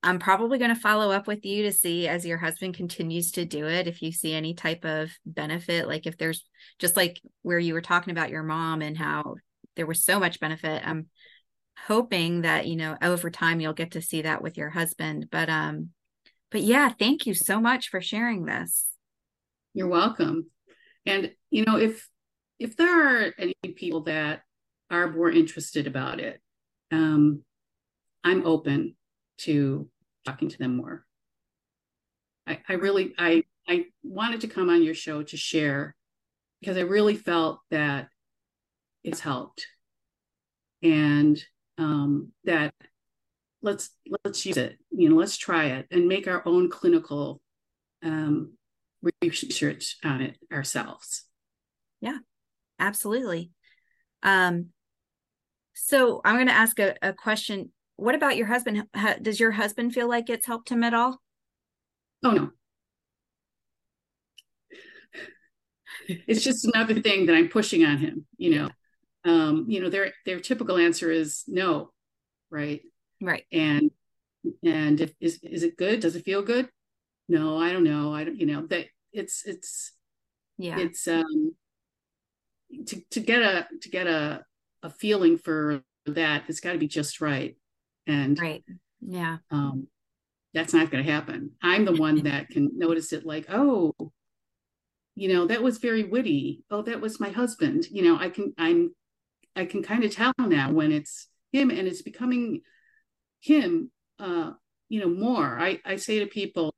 I'm 0.02 0.18
probably 0.20 0.58
going 0.58 0.74
to 0.74 0.80
follow 0.80 1.10
up 1.10 1.26
with 1.26 1.44
you 1.44 1.64
to 1.64 1.72
see 1.72 2.06
as 2.06 2.24
your 2.24 2.38
husband 2.38 2.74
continues 2.74 3.32
to 3.32 3.44
do 3.44 3.66
it 3.66 3.88
if 3.88 4.00
you 4.00 4.12
see 4.12 4.32
any 4.32 4.54
type 4.54 4.84
of 4.84 5.10
benefit 5.26 5.88
like 5.88 6.06
if 6.06 6.16
there's 6.16 6.44
just 6.78 6.96
like 6.96 7.20
where 7.42 7.58
you 7.58 7.74
were 7.74 7.80
talking 7.80 8.12
about 8.12 8.30
your 8.30 8.44
mom 8.44 8.80
and 8.80 8.96
how 8.96 9.34
there 9.74 9.86
was 9.86 10.04
so 10.04 10.20
much 10.20 10.38
benefit 10.38 10.82
I'm 10.86 11.06
hoping 11.86 12.42
that 12.42 12.66
you 12.66 12.76
know 12.76 12.96
over 13.02 13.30
time 13.30 13.60
you'll 13.60 13.72
get 13.72 13.92
to 13.92 14.02
see 14.02 14.22
that 14.22 14.42
with 14.42 14.56
your 14.56 14.70
husband 14.70 15.28
but 15.30 15.48
um 15.48 15.90
but 16.50 16.60
yeah 16.60 16.90
thank 16.90 17.26
you 17.26 17.34
so 17.34 17.60
much 17.60 17.88
for 17.88 18.00
sharing 18.00 18.44
this 18.44 18.88
you're 19.74 19.88
welcome 19.88 20.50
and 21.06 21.32
you 21.50 21.64
know 21.64 21.76
if 21.76 22.08
if 22.58 22.76
there 22.76 23.26
are 23.26 23.32
any 23.38 23.54
people 23.76 24.02
that 24.02 24.42
are 24.90 25.10
more 25.10 25.30
interested 25.30 25.86
about 25.86 26.20
it 26.20 26.40
um 26.92 27.42
i'm 28.24 28.44
open 28.46 28.94
to 29.38 29.88
talking 30.28 30.48
to 30.48 30.58
them 30.58 30.76
more. 30.76 31.04
I, 32.46 32.60
I 32.68 32.74
really 32.74 33.14
I 33.18 33.44
I 33.66 33.86
wanted 34.02 34.42
to 34.42 34.48
come 34.48 34.70
on 34.70 34.82
your 34.82 34.94
show 34.94 35.22
to 35.22 35.36
share 35.36 35.94
because 36.60 36.76
I 36.76 36.82
really 36.82 37.16
felt 37.16 37.60
that 37.70 38.08
it's 39.04 39.20
helped. 39.20 39.66
And 40.82 41.42
um, 41.78 42.32
that 42.44 42.74
let's 43.62 43.90
let's 44.24 44.46
use 44.46 44.56
it 44.56 44.78
you 44.92 45.08
know 45.08 45.16
let's 45.16 45.36
try 45.36 45.64
it 45.66 45.86
and 45.90 46.06
make 46.06 46.28
our 46.28 46.46
own 46.46 46.70
clinical 46.70 47.40
um, 48.04 48.52
research 49.22 49.96
on 50.04 50.20
it 50.20 50.36
ourselves. 50.52 51.24
Yeah 52.00 52.18
absolutely 52.78 53.50
um, 54.22 54.66
so 55.74 56.20
i'm 56.24 56.34
going 56.34 56.46
to 56.48 56.52
ask 56.52 56.78
a, 56.78 56.94
a 57.02 57.12
question 57.12 57.70
what 57.98 58.14
about 58.14 58.36
your 58.36 58.46
husband? 58.46 58.84
Does 59.20 59.40
your 59.40 59.50
husband 59.50 59.92
feel 59.92 60.08
like 60.08 60.30
it's 60.30 60.46
helped 60.46 60.68
him 60.70 60.84
at 60.84 60.94
all? 60.94 61.20
Oh 62.24 62.30
no. 62.30 62.50
it's 66.08 66.44
just 66.44 66.64
another 66.64 67.00
thing 67.00 67.26
that 67.26 67.34
I'm 67.34 67.48
pushing 67.48 67.84
on 67.84 67.98
him, 67.98 68.24
you 68.36 68.54
know. 68.54 68.68
Um, 69.24 69.66
you 69.68 69.80
know, 69.80 69.90
their 69.90 70.12
their 70.24 70.38
typical 70.38 70.78
answer 70.78 71.10
is 71.10 71.42
no, 71.48 71.90
right? 72.50 72.82
Right. 73.20 73.44
And 73.50 73.90
and 74.62 75.00
if 75.00 75.12
is 75.20 75.40
is 75.42 75.64
it 75.64 75.76
good? 75.76 75.98
Does 75.98 76.14
it 76.14 76.24
feel 76.24 76.42
good? 76.42 76.68
No, 77.28 77.58
I 77.58 77.72
don't 77.72 77.84
know. 77.84 78.14
I 78.14 78.22
don't, 78.22 78.38
you 78.38 78.46
know, 78.46 78.64
that 78.68 78.86
it's 79.12 79.44
it's 79.44 79.92
yeah. 80.56 80.78
It's 80.78 81.08
um 81.08 81.56
to 82.86 83.00
to 83.10 83.20
get 83.20 83.42
a 83.42 83.66
to 83.82 83.88
get 83.88 84.06
a 84.06 84.44
a 84.82 84.90
feeling 84.90 85.38
for 85.38 85.82
that, 86.06 86.44
it's 86.48 86.60
got 86.60 86.72
to 86.72 86.78
be 86.78 86.88
just 86.88 87.20
right. 87.20 87.56
And 88.06 88.38
right. 88.38 88.64
Yeah. 89.00 89.38
Um 89.50 89.88
that's 90.54 90.72
not 90.72 90.90
going 90.90 91.04
to 91.04 91.12
happen. 91.12 91.52
I'm 91.62 91.84
the 91.84 91.96
one 91.96 92.22
that 92.22 92.48
can 92.48 92.70
notice 92.74 93.12
it 93.12 93.26
like, 93.26 93.46
oh, 93.50 93.94
you 95.14 95.28
know, 95.28 95.46
that 95.46 95.62
was 95.62 95.76
very 95.76 96.04
witty. 96.04 96.64
Oh, 96.70 96.80
that 96.82 97.02
was 97.02 97.20
my 97.20 97.28
husband. 97.28 97.86
You 97.90 98.02
know, 98.02 98.18
I 98.18 98.30
can 98.30 98.54
I'm 98.58 98.94
I 99.54 99.66
can 99.66 99.82
kind 99.82 100.04
of 100.04 100.14
tell 100.14 100.32
now 100.38 100.72
when 100.72 100.92
it's 100.92 101.28
him 101.52 101.70
and 101.70 101.86
it's 101.86 102.02
becoming 102.02 102.62
him 103.40 103.90
uh, 104.18 104.52
you 104.88 105.00
know, 105.00 105.08
more. 105.08 105.58
I, 105.58 105.80
I 105.84 105.96
say 105.96 106.18
to 106.20 106.26
people 106.26 106.72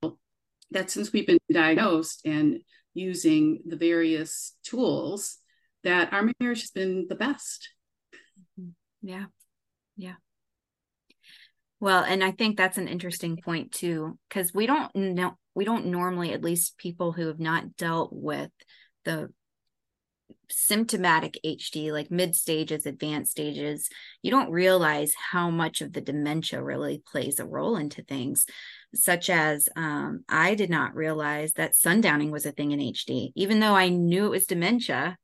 that 0.70 0.90
since 0.90 1.12
we've 1.12 1.26
been 1.26 1.38
diagnosed 1.52 2.22
and 2.24 2.60
using 2.94 3.62
the 3.66 3.76
various 3.76 4.56
tools, 4.64 5.38
that 5.84 6.12
our 6.12 6.28
marriage 6.40 6.62
has 6.62 6.70
been 6.70 7.06
the 7.08 7.14
best. 7.14 7.68
Yeah. 9.02 9.26
Yeah. 9.96 10.14
Well, 11.80 12.04
and 12.04 12.22
I 12.22 12.32
think 12.32 12.56
that's 12.56 12.78
an 12.78 12.88
interesting 12.88 13.38
point 13.38 13.72
too, 13.72 14.18
because 14.28 14.52
we 14.52 14.66
don't 14.66 14.94
know, 14.94 15.36
we 15.54 15.64
don't 15.64 15.86
normally, 15.86 16.32
at 16.32 16.42
least 16.42 16.76
people 16.76 17.12
who 17.12 17.26
have 17.28 17.40
not 17.40 17.76
dealt 17.76 18.10
with 18.12 18.50
the 19.04 19.30
symptomatic 20.50 21.38
HD, 21.44 21.92
like 21.92 22.10
mid 22.10 22.36
stages, 22.36 22.84
advanced 22.84 23.30
stages, 23.30 23.88
you 24.22 24.30
don't 24.30 24.50
realize 24.50 25.14
how 25.14 25.50
much 25.50 25.80
of 25.80 25.92
the 25.92 26.00
dementia 26.00 26.62
really 26.62 27.02
plays 27.10 27.38
a 27.38 27.46
role 27.46 27.76
into 27.76 28.02
things, 28.02 28.44
such 28.94 29.30
as 29.30 29.68
um, 29.76 30.24
I 30.28 30.54
did 30.54 30.70
not 30.70 30.94
realize 30.94 31.52
that 31.54 31.74
sundowning 31.74 32.30
was 32.30 32.46
a 32.46 32.52
thing 32.52 32.72
in 32.72 32.80
HD. 32.80 33.32
Even 33.36 33.60
though 33.60 33.74
I 33.74 33.88
knew 33.88 34.26
it 34.26 34.30
was 34.30 34.46
dementia, 34.46 35.16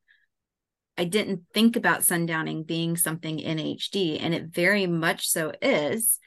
I 0.98 1.04
didn't 1.04 1.42
think 1.52 1.76
about 1.76 2.00
sundowning 2.00 2.66
being 2.66 2.96
something 2.96 3.38
in 3.38 3.58
HD, 3.58 4.18
and 4.18 4.34
it 4.34 4.46
very 4.46 4.86
much 4.86 5.28
so 5.28 5.52
is 5.60 6.18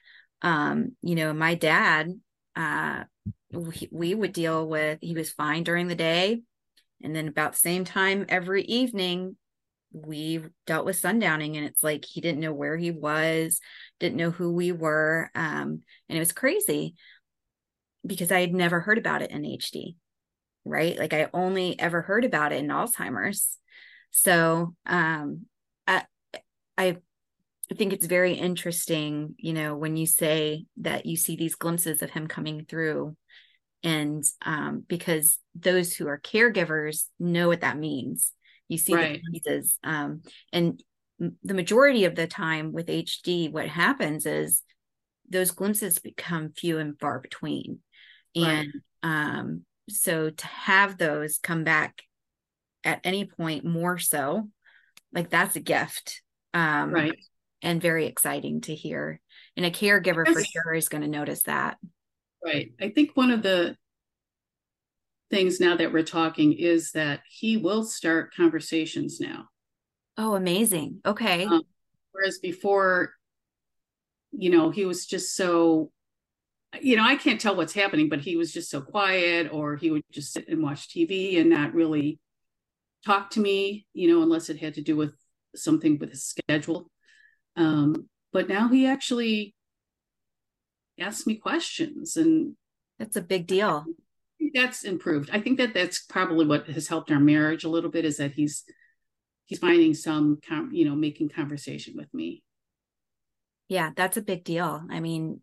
um, 0.41 0.95
you 1.01 1.15
know, 1.15 1.33
my 1.33 1.55
dad, 1.55 2.19
uh, 2.55 3.03
we, 3.51 3.89
we 3.91 4.15
would 4.15 4.33
deal 4.33 4.67
with, 4.67 4.99
he 5.01 5.13
was 5.13 5.31
fine 5.31 5.63
during 5.63 5.87
the 5.87 5.95
day. 5.95 6.41
And 7.03 7.15
then 7.15 7.27
about 7.27 7.53
the 7.53 7.59
same 7.59 7.85
time 7.85 8.25
every 8.29 8.63
evening, 8.63 9.37
we 9.91 10.41
dealt 10.67 10.85
with 10.85 11.01
sundowning 11.01 11.57
and 11.57 11.65
it's 11.65 11.81
like 11.81 12.05
he 12.05 12.21
didn't 12.21 12.41
know 12.41 12.53
where 12.53 12.77
he 12.77 12.91
was, 12.91 13.59
didn't 13.99 14.17
know 14.17 14.31
who 14.31 14.53
we 14.53 14.71
were. 14.71 15.31
Um, 15.33 15.81
and 16.07 16.17
it 16.17 16.19
was 16.19 16.31
crazy 16.31 16.95
because 18.05 18.31
I 18.31 18.41
had 18.41 18.53
never 18.53 18.81
heard 18.81 18.97
about 18.97 19.21
it 19.21 19.31
in 19.31 19.45
HD, 19.45 19.95
right? 20.63 20.97
Like 20.97 21.13
I 21.13 21.29
only 21.33 21.79
ever 21.79 22.01
heard 22.01 22.23
about 22.23 22.51
it 22.51 22.59
in 22.59 22.67
Alzheimer's. 22.67 23.57
So 24.11 24.75
um, 24.85 25.45
I, 25.87 26.03
I 26.77 26.97
think 27.75 27.93
it's 27.93 28.05
very 28.05 28.33
interesting, 28.33 29.35
you 29.37 29.53
know, 29.53 29.75
when 29.75 29.97
you 29.97 30.05
say 30.05 30.65
that 30.77 31.05
you 31.05 31.15
see 31.17 31.35
these 31.35 31.55
glimpses 31.55 32.01
of 32.01 32.09
him 32.09 32.27
coming 32.27 32.65
through. 32.65 33.15
And 33.83 34.23
um, 34.45 34.83
because 34.87 35.39
those 35.55 35.93
who 35.93 36.07
are 36.07 36.19
caregivers 36.19 37.05
know 37.19 37.47
what 37.47 37.61
that 37.61 37.77
means. 37.77 38.33
You 38.67 38.77
see 38.77 38.93
right. 38.93 39.21
the 39.23 39.39
pieces. 39.39 39.77
Um, 39.83 40.21
and 40.51 40.81
the 41.43 41.53
majority 41.53 42.05
of 42.05 42.15
the 42.15 42.27
time 42.27 42.71
with 42.71 42.87
HD, 42.87 43.51
what 43.51 43.67
happens 43.67 44.25
is 44.25 44.63
those 45.29 45.51
glimpses 45.51 45.99
become 45.99 46.51
few 46.51 46.77
and 46.79 46.99
far 46.99 47.19
between. 47.19 47.79
And 48.35 48.73
right. 49.03 49.37
um, 49.37 49.65
so 49.89 50.29
to 50.29 50.47
have 50.47 50.97
those 50.97 51.39
come 51.39 51.63
back 51.63 52.01
at 52.83 53.01
any 53.03 53.25
point 53.25 53.65
more 53.65 53.97
so, 53.97 54.49
like 55.13 55.29
that's 55.29 55.55
a 55.55 55.61
gift. 55.61 56.21
Um, 56.53 56.91
right 56.91 57.15
and 57.61 57.81
very 57.81 58.05
exciting 58.05 58.61
to 58.61 58.75
hear. 58.75 59.19
And 59.57 59.65
a 59.65 59.71
caregiver 59.71 60.25
for 60.25 60.43
sure 60.43 60.73
is 60.73 60.89
going 60.89 61.01
to 61.01 61.07
notice 61.07 61.43
that. 61.43 61.77
Right. 62.43 62.71
I 62.79 62.89
think 62.89 63.11
one 63.15 63.31
of 63.31 63.43
the 63.43 63.75
things 65.29 65.59
now 65.59 65.75
that 65.75 65.91
we're 65.91 66.03
talking 66.03 66.53
is 66.53 66.93
that 66.93 67.21
he 67.29 67.57
will 67.57 67.83
start 67.83 68.33
conversations 68.33 69.19
now. 69.19 69.45
Oh, 70.17 70.35
amazing. 70.35 71.01
Okay. 71.05 71.45
Um, 71.45 71.63
whereas 72.11 72.39
before, 72.39 73.13
you 74.31 74.49
know, 74.49 74.69
he 74.69 74.85
was 74.85 75.05
just 75.05 75.35
so, 75.35 75.91
you 76.81 76.95
know, 76.95 77.03
I 77.03 77.15
can't 77.15 77.41
tell 77.41 77.55
what's 77.55 77.73
happening, 77.73 78.09
but 78.09 78.21
he 78.21 78.37
was 78.37 78.53
just 78.53 78.69
so 78.69 78.81
quiet, 78.81 79.49
or 79.51 79.75
he 79.75 79.91
would 79.91 80.03
just 80.11 80.33
sit 80.33 80.47
and 80.47 80.61
watch 80.61 80.89
TV 80.89 81.39
and 81.39 81.49
not 81.49 81.73
really 81.73 82.19
talk 83.05 83.31
to 83.31 83.39
me, 83.39 83.85
you 83.93 84.09
know, 84.09 84.21
unless 84.21 84.49
it 84.49 84.59
had 84.59 84.75
to 84.75 84.81
do 84.81 84.95
with 84.95 85.13
something 85.55 85.97
with 85.99 86.09
his 86.09 86.25
schedule. 86.25 86.89
Um, 87.55 88.07
but 88.31 88.47
now 88.47 88.69
he 88.69 88.85
actually 88.85 89.55
asks 90.99 91.25
me 91.25 91.35
questions 91.35 92.15
and 92.15 92.55
that's 92.97 93.15
a 93.15 93.21
big 93.21 93.47
deal. 93.47 93.85
That's 94.53 94.83
improved. 94.83 95.29
I 95.31 95.39
think 95.39 95.57
that 95.57 95.73
that's 95.73 96.03
probably 96.03 96.45
what 96.45 96.67
has 96.67 96.87
helped 96.87 97.11
our 97.11 97.19
marriage 97.19 97.63
a 97.63 97.69
little 97.69 97.89
bit 97.89 98.05
is 98.05 98.17
that 98.17 98.33
he's 98.33 98.63
he's 99.45 99.59
finding 99.59 99.93
some 99.93 100.39
you 100.71 100.85
know 100.85 100.95
making 100.95 101.29
conversation 101.29 101.93
with 101.95 102.13
me. 102.13 102.43
Yeah 103.67 103.91
that's 103.95 104.17
a 104.17 104.21
big 104.21 104.43
deal. 104.43 104.81
I 104.89 104.99
mean 104.99 105.41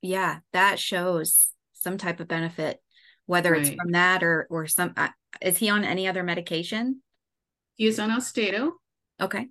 yeah 0.00 0.38
that 0.52 0.78
shows 0.78 1.48
some 1.72 1.98
type 1.98 2.20
of 2.20 2.28
benefit 2.28 2.80
whether 3.28 3.52
right. 3.52 3.66
it's 3.66 3.76
from 3.76 3.92
that 3.92 4.22
or 4.22 4.46
or 4.50 4.66
some 4.66 4.92
uh, 4.96 5.08
is 5.40 5.58
he 5.58 5.68
on 5.68 5.84
any 5.84 6.08
other 6.08 6.24
medication 6.24 7.00
he 7.76 7.86
is 7.86 8.00
on 8.00 8.10
Austedo 8.10 8.72
okay 9.20 9.46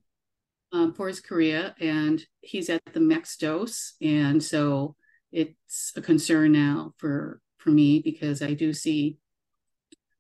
um, 0.72 0.94
for 0.94 1.08
his 1.08 1.20
chorea, 1.20 1.76
and 1.80 2.22
he's 2.42 2.70
at 2.70 2.82
the 2.94 3.00
max 3.00 3.38
dose, 3.38 3.94
and 4.02 4.44
so 4.44 4.96
it's 5.32 5.94
a 5.96 6.02
concern 6.02 6.52
now 6.52 6.94
for 6.98 7.42
for 7.58 7.70
me 7.70 8.00
because 8.00 8.42
I 8.42 8.54
do 8.54 8.74
see 8.74 9.18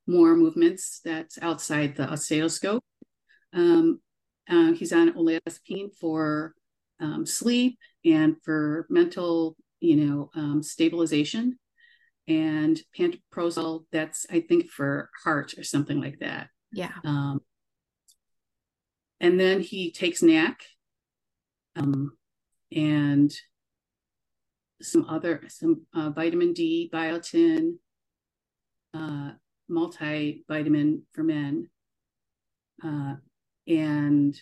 more 0.07 0.35
movements 0.35 1.01
that's 1.03 1.37
outside 1.41 1.95
the 1.95 2.09
oscilloscope. 2.09 2.83
Um, 3.53 3.99
uh, 4.49 4.71
he's 4.71 4.93
on 4.93 5.13
olanzapine 5.13 5.93
for 5.99 6.53
um, 6.99 7.25
sleep 7.25 7.77
and 8.05 8.37
for 8.43 8.87
mental, 8.89 9.55
you 9.81 9.97
know, 9.97 10.29
um, 10.33 10.63
stabilization, 10.63 11.59
and 12.27 12.79
pantoprazole. 12.97 13.85
That's 13.91 14.25
I 14.29 14.41
think 14.41 14.69
for 14.69 15.09
heart 15.23 15.53
or 15.57 15.63
something 15.63 15.99
like 15.99 16.19
that. 16.19 16.49
Yeah. 16.71 16.91
Um, 17.03 17.41
and 19.19 19.39
then 19.39 19.61
he 19.61 19.91
takes 19.91 20.21
NAC 20.21 20.61
um, 21.75 22.11
and 22.75 23.33
some 24.81 25.05
other 25.09 25.41
some 25.47 25.85
uh, 25.93 26.09
vitamin 26.11 26.53
D, 26.53 26.89
biotin, 26.93 27.75
uh, 28.93 29.31
multivitamin 29.69 31.01
for 31.13 31.23
men, 31.23 31.69
uh, 32.83 33.15
and 33.67 34.39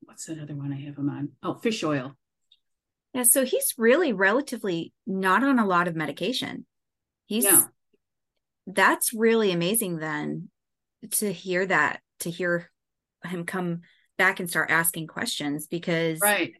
what's 0.00 0.26
that 0.26 0.40
other 0.40 0.54
one 0.54 0.72
I 0.72 0.80
have 0.86 0.96
him 0.96 1.10
on? 1.10 1.30
Oh, 1.42 1.54
fish 1.54 1.84
oil. 1.84 2.14
Yeah, 3.14 3.24
so 3.24 3.44
he's 3.44 3.74
really 3.76 4.12
relatively 4.12 4.92
not 5.06 5.42
on 5.42 5.58
a 5.58 5.66
lot 5.66 5.88
of 5.88 5.96
medication. 5.96 6.66
He's 7.28 7.44
yeah. 7.44 7.66
that's 8.66 9.14
really 9.14 9.52
amazing 9.52 9.98
then 9.98 10.48
to 11.12 11.32
hear 11.32 11.64
that, 11.66 12.00
to 12.20 12.30
hear 12.30 12.70
him 13.24 13.44
come 13.44 13.82
back 14.16 14.40
and 14.40 14.50
start 14.50 14.70
asking 14.70 15.06
questions 15.06 15.68
because 15.68 16.18
right 16.20 16.52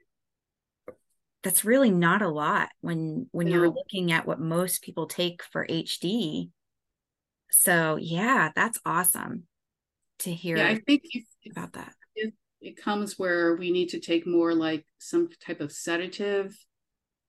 that's 1.43 1.65
really 1.65 1.91
not 1.91 2.23
a 2.23 2.29
lot 2.29 2.69
when 2.81 3.27
when 3.31 3.49
no. 3.49 3.55
you're 3.55 3.71
looking 3.71 4.13
at 4.13 4.27
what 4.27 4.41
most 4.41 4.83
people 4.83 5.07
take 5.07 5.43
for 5.43 5.67
HD. 5.67 6.51
So 7.51 7.97
yeah, 8.01 8.51
that's 8.55 8.79
awesome 8.85 9.45
to 10.21 10.33
hear. 10.33 10.57
Yeah, 10.57 10.69
I 10.69 10.75
think 10.77 11.03
if, 11.13 11.25
about 11.51 11.73
that. 11.75 11.95
If 12.15 12.35
it 12.61 12.77
comes 12.77 13.19
where 13.19 13.57
we 13.57 13.71
need 13.71 13.91
to 13.91 14.01
take 14.01 14.27
more 14.27 14.55
like 14.55 14.85
some 14.99 15.29
type 15.47 15.61
of 15.61 15.73
sedative 15.73 16.55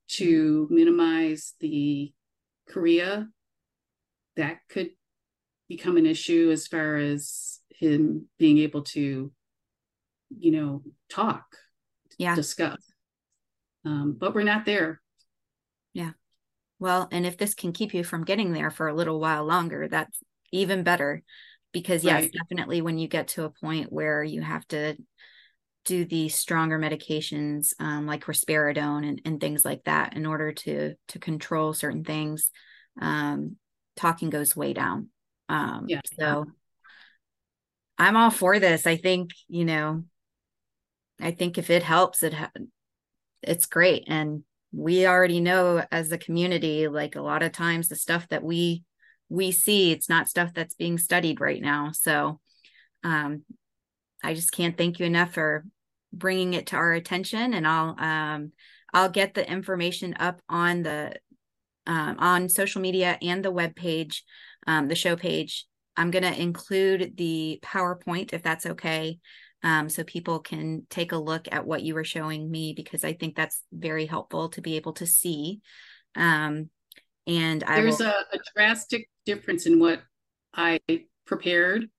to 0.10 0.66
mm-hmm. 0.66 0.76
minimize 0.76 1.54
the 1.60 2.12
chorea, 2.72 3.28
that 4.36 4.60
could 4.70 4.92
become 5.68 5.98
an 5.98 6.06
issue 6.06 6.50
as 6.52 6.68
far 6.68 6.96
as 6.96 7.60
him 7.70 8.28
being 8.38 8.58
able 8.60 8.84
to, 8.84 9.32
you 10.38 10.52
know, 10.52 10.84
talk, 11.10 11.46
yeah, 12.18 12.36
discuss. 12.36 12.82
Um, 13.86 14.16
but 14.20 14.34
we're 14.34 14.44
not 14.44 14.66
there. 14.66 15.02
Yeah. 15.94 16.12
Well, 16.80 17.08
and 17.12 17.26
if 17.26 17.38
this 17.38 17.54
can 17.54 17.74
keep 17.74 17.94
you 17.94 18.04
from 18.04 18.24
getting 18.24 18.54
there 18.54 18.72
for 18.72 18.88
a 18.88 18.94
little 18.94 19.20
while 19.20 19.46
longer, 19.46 19.88
that's 19.88 20.20
even 20.52 20.84
better. 20.84 21.24
Because, 21.72 22.04
yes, 22.04 22.24
right. 22.24 22.34
definitely 22.34 22.82
when 22.82 22.98
you 22.98 23.08
get 23.08 23.30
to 23.30 23.44
a 23.44 23.50
point 23.50 23.92
where 23.92 24.24
you 24.24 24.42
have 24.42 24.68
to 24.70 24.96
do 25.86 26.06
the 26.06 26.30
stronger 26.30 26.78
medications 26.78 27.74
um, 27.80 28.06
like 28.06 28.26
risperidone 28.26 29.08
and, 29.08 29.22
and 29.26 29.42
things 29.42 29.66
like 29.66 29.84
that 29.86 30.16
in 30.16 30.26
order 30.26 30.52
to 30.52 30.94
to 31.08 31.20
control 31.20 31.74
certain 31.74 32.04
things, 32.04 32.52
um, 33.02 33.56
talking 33.96 34.30
goes 34.30 34.56
way 34.56 34.74
down. 34.74 35.10
Um, 35.48 35.86
yeah. 35.88 36.02
So 36.20 36.46
I'm 37.98 38.16
all 38.16 38.32
for 38.32 38.60
this. 38.60 38.86
I 38.86 38.98
think, 38.98 39.32
you 39.48 39.66
know, 39.66 40.04
I 41.20 41.32
think 41.32 41.58
if 41.58 41.70
it 41.70 41.84
helps, 41.84 42.24
it 42.24 42.34
ha- 42.34 42.52
it's 43.42 43.66
great. 43.66 44.06
And 44.08 44.44
we 44.72 45.08
already 45.08 45.40
know 45.40 45.84
as 45.92 46.12
a 46.12 46.18
community, 46.18 46.88
like 46.88 47.16
a 47.16 47.22
lot 47.22 47.44
of 47.44 47.52
times 47.52 47.90
the 47.90 47.96
stuff 47.96 48.28
that 48.30 48.44
we 48.44 48.84
we 49.28 49.52
see, 49.52 49.92
it's 49.92 50.10
not 50.10 50.28
stuff 50.28 50.54
that's 50.54 50.74
being 50.74 50.98
studied 50.98 51.40
right 51.40 51.62
now. 51.62 51.92
So 51.94 52.40
um, 53.04 53.44
I 54.24 54.34
just 54.34 54.52
can't 54.52 54.78
thank 54.78 55.00
you 55.00 55.06
enough 55.06 55.34
for 55.34 55.66
bringing 56.12 56.54
it 56.54 56.68
to 56.68 56.76
our 56.76 56.94
attention. 56.94 57.54
And 57.54 57.68
I'll 57.68 57.96
um, 58.00 58.52
I'll 58.94 59.10
get 59.10 59.34
the 59.34 59.50
information 59.50 60.16
up 60.20 60.42
on 60.50 60.84
the 60.84 61.16
um, 61.88 62.18
on 62.20 62.50
social 62.50 62.82
media 62.82 63.18
and 63.22 63.44
the 63.44 63.52
web 63.52 63.76
page, 63.76 64.24
um, 64.68 64.88
the 64.88 64.96
show 64.96 65.16
page 65.16 65.66
I'm 66.00 66.12
going 66.12 66.24
to 66.24 66.42
include 66.42 67.18
the 67.18 67.60
PowerPoint 67.62 68.32
if 68.32 68.42
that's 68.42 68.66
okay. 68.66 69.20
Um, 69.64 69.90
so 69.90 70.06
people 70.06 70.40
can 70.40 70.88
take 70.90 71.12
a 71.12 71.18
look 71.18 71.50
at 71.52 71.66
what 71.66 71.82
you 71.84 71.94
were 71.94 72.06
showing 72.06 72.50
me 72.50 72.74
because 72.74 73.04
I 73.04 73.12
think 73.12 73.36
that's 73.36 73.62
very 73.74 74.06
helpful 74.06 74.48
to 74.50 74.62
be 74.62 74.78
able 74.78 74.94
to 74.94 75.06
see. 75.06 75.60
Um, 76.16 76.70
and 77.28 77.66
I 77.66 77.82
there's 77.82 78.00
will... 78.00 78.08
a, 78.08 78.26
a 78.32 78.40
drastic 78.56 79.10
difference 79.26 79.66
in 79.66 79.78
what 79.78 80.02
I 80.54 80.80
prepared 81.26 81.90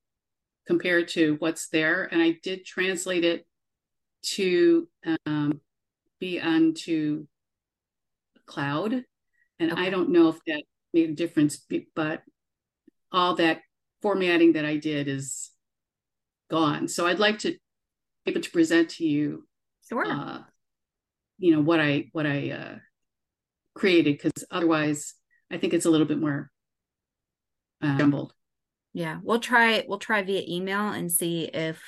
compared 0.71 1.09
to 1.09 1.35
what's 1.41 1.69
there, 1.69 2.09
and 2.13 2.23
I 2.23 2.39
did 2.45 2.65
translate 2.65 3.25
it 3.25 3.45
to 4.23 4.89
um, 5.27 5.61
be 6.21 6.41
onto 6.41 7.27
cloud, 8.47 8.93
and 9.59 9.73
okay. 9.73 9.83
I 9.83 9.91
don't 9.91 10.11
know 10.11 10.29
if 10.29 10.39
that 10.47 10.63
made 10.95 11.11
a 11.11 11.15
difference, 11.15 11.67
but 11.97 12.23
all 13.11 13.35
that 13.35 13.63
formatting 14.01 14.53
that 14.53 14.65
I 14.65 14.77
did 14.77 15.09
is 15.09 15.51
gone. 16.49 16.87
So 16.87 17.09
I'd 17.09 17.19
like 17.19 17.41
to 17.41 17.51
be 18.25 18.31
able 18.31 18.41
to 18.41 18.51
present 18.51 18.91
to 18.91 19.05
you, 19.05 19.49
sure. 19.89 20.07
Uh, 20.07 20.43
you 21.39 21.53
know 21.53 21.63
what 21.63 21.81
I 21.81 22.11
what 22.13 22.27
I 22.27 22.51
uh, 22.51 22.79
created 23.75 24.19
because 24.19 24.45
otherwise 24.53 25.15
I 25.51 25.59
think 25.59 25.75
it's 25.75 25.87
a 25.87 25.91
little 25.91 26.07
bit 26.07 26.21
more 26.21 26.53
uh, 27.83 27.99
jumbled. 27.99 28.35
Yeah, 28.93 29.19
we'll 29.23 29.41
try 29.41 29.85
we'll 29.87 29.99
try 29.99 30.23
via 30.23 30.43
email 30.49 30.89
and 30.89 31.11
see 31.11 31.45
if 31.45 31.81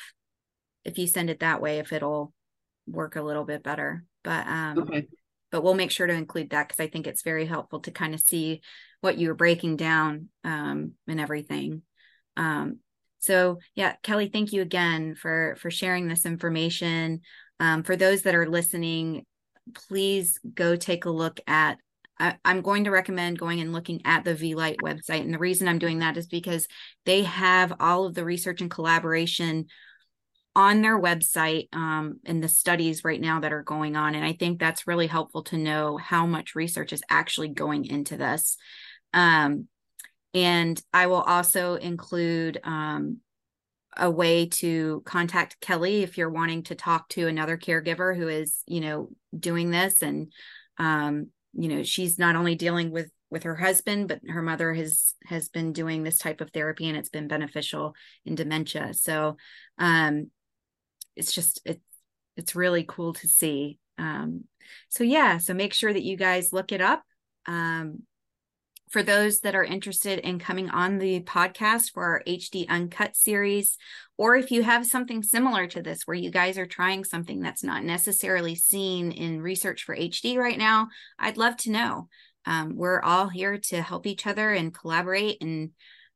if 0.85 0.99
you 0.99 1.07
send 1.07 1.31
it 1.31 1.41
that 1.41 1.61
way 1.61 1.79
if 1.79 1.93
it'll 1.93 2.33
work 2.87 3.17
a 3.17 3.23
little 3.23 3.45
bit 3.45 3.63
better. 3.63 4.05
But 4.23 4.47
um 4.47 4.79
okay. 4.79 5.07
but 5.51 5.63
we'll 5.63 5.75
make 5.75 5.91
sure 5.91 6.07
to 6.07 6.13
include 6.13 6.51
that 6.51 6.69
because 6.69 6.81
I 6.81 6.89
think 6.89 7.07
it's 7.07 7.23
very 7.23 7.47
helpful 7.47 7.81
to 7.81 7.91
kind 7.91 8.15
of 8.15 8.21
see 8.21 8.61
what 9.01 9.19
you're 9.19 9.35
breaking 9.35 9.77
down 9.77 10.29
um 10.45 10.93
and 11.09 11.21
everything. 11.21 11.83
Um, 12.37 12.79
so 13.19 13.59
yeah, 13.75 13.95
Kelly, 14.03 14.31
thank 14.33 14.53
you 14.53 14.63
again 14.63 15.15
for 15.15 15.57
for 15.61 15.71
sharing 15.71 16.09
this 16.09 16.27
information. 16.27 17.21
Um, 17.61 17.85
for 17.85 17.95
those 17.95 18.23
that 18.23 18.35
are 18.35 18.49
listening, 18.49 19.25
please 19.75 20.39
go 20.55 20.77
take 20.77 21.05
a 21.05 21.11
look 21.11 21.39
at. 21.47 21.79
I, 22.19 22.37
I'm 22.45 22.61
going 22.61 22.85
to 22.85 22.91
recommend 22.91 23.39
going 23.39 23.61
and 23.61 23.73
looking 23.73 24.03
at 24.05 24.25
the 24.25 24.35
Vielight 24.35 24.79
website, 24.83 25.21
and 25.21 25.33
the 25.33 25.39
reason 25.39 25.69
I'm 25.69 25.79
doing 25.79 26.01
that 26.01 26.17
is 26.17 26.27
because 26.27 26.69
they 27.05 27.23
have 27.23 27.75
all 27.81 28.07
of 28.07 28.15
the 28.15 28.25
research 28.25 28.61
and 28.61 28.71
collaboration 28.71 29.67
on 30.55 30.83
their 30.83 31.01
website 31.01 31.69
um, 31.73 32.21
and 32.27 32.43
the 32.43 32.49
studies 32.49 33.05
right 33.05 33.21
now 33.21 33.41
that 33.41 33.53
are 33.53 33.63
going 33.63 33.97
on. 33.97 34.15
And 34.15 34.25
I 34.25 34.35
think 34.35 34.59
that's 34.59 34.87
really 34.87 35.07
helpful 35.07 35.43
to 35.45 35.57
know 35.57 35.97
how 35.97 36.27
much 36.27 36.55
research 36.55 36.93
is 36.93 37.03
actually 37.09 37.49
going 37.49 37.87
into 37.87 38.17
this. 38.19 38.59
Um, 39.15 39.69
and 40.35 40.81
I 40.93 41.07
will 41.07 41.23
also 41.23 41.77
include 41.77 42.61
um, 42.65 43.19
a 43.97 44.11
way 44.11 44.47
to 44.47 45.03
contact 45.07 45.61
Kelly 45.61 46.03
if 46.03 46.19
you're 46.19 46.31
wanting 46.31 46.65
to 46.65 46.75
talk 46.75 47.09
to 47.11 47.29
another 47.29 47.57
caregiver 47.57 48.17
who 48.17 48.29
is, 48.29 48.63
you 48.67 48.81
know, 48.81 49.09
doing 49.39 49.71
this. 49.71 50.03
And, 50.03 50.33
um, 50.79 51.29
you 51.55 51.69
know, 51.69 51.83
she's 51.83 52.19
not 52.19 52.37
only 52.37 52.55
dealing 52.55 52.91
with 52.91 53.11
with 53.31 53.45
her 53.45 53.57
husband, 53.57 54.09
but 54.09 54.21
her 54.29 54.43
mother 54.43 54.75
has 54.75 55.15
has 55.25 55.49
been 55.49 55.73
doing 55.73 56.03
this 56.03 56.19
type 56.19 56.41
of 56.41 56.51
therapy 56.51 56.89
and 56.89 56.97
it's 56.97 57.09
been 57.09 57.29
beneficial 57.29 57.95
in 58.25 58.35
dementia. 58.35 58.93
So 58.95 59.37
um, 59.79 60.31
it's 61.17 61.33
just 61.33 61.61
it's 61.65 61.81
it's 62.37 62.55
really 62.55 62.85
cool 62.87 63.13
to 63.15 63.29
see. 63.29 63.79
Um, 63.99 64.45
so 64.89 65.05
yeah, 65.05 65.39
so 65.39 65.55
make 65.55 65.75
sure 65.75 65.93
that 65.93 66.03
you 66.03 66.17
guys 66.17 66.53
look 66.53 66.73
it 66.73 66.81
up. 66.81 67.03
Um, 67.47 68.03
for 68.93 69.03
those 69.03 69.40
that 69.40 69.55
are 69.55 69.64
interested 69.64 70.18
in 70.18 70.38
coming 70.38 70.68
on 70.68 70.99
the 70.99 71.20
podcast 71.22 71.93
for 71.93 72.05
our 72.05 72.22
HD 72.28 72.68
Uncut 72.68 73.16
series, 73.16 73.78
or 74.18 74.36
if 74.36 74.51
you 74.51 74.62
have 74.62 74.86
something 74.86 75.22
similar 75.22 75.66
to 75.68 75.80
this 75.80 76.03
where 76.07 76.14
you 76.14 76.30
guys 76.30 76.59
are 76.59 76.66
trying 76.66 77.03
something 77.03 77.40
that's 77.40 77.64
not 77.64 77.84
necessarily 77.84 78.55
seen 78.55 79.11
in 79.11 79.40
research 79.40 79.84
for 79.84 79.97
HD 79.97 80.36
right 80.36 80.59
now, 80.59 80.88
I'd 81.18 81.38
love 81.38 81.57
to 81.59 81.70
know. 81.70 82.09
Um, 82.45 82.76
we're 82.76 83.01
all 83.01 83.28
here 83.28 83.57
to 83.57 83.80
help 83.80 84.07
each 84.07 84.26
other 84.26 84.51
and 84.51 84.74
collaborate 84.74 85.40
and 85.40 85.70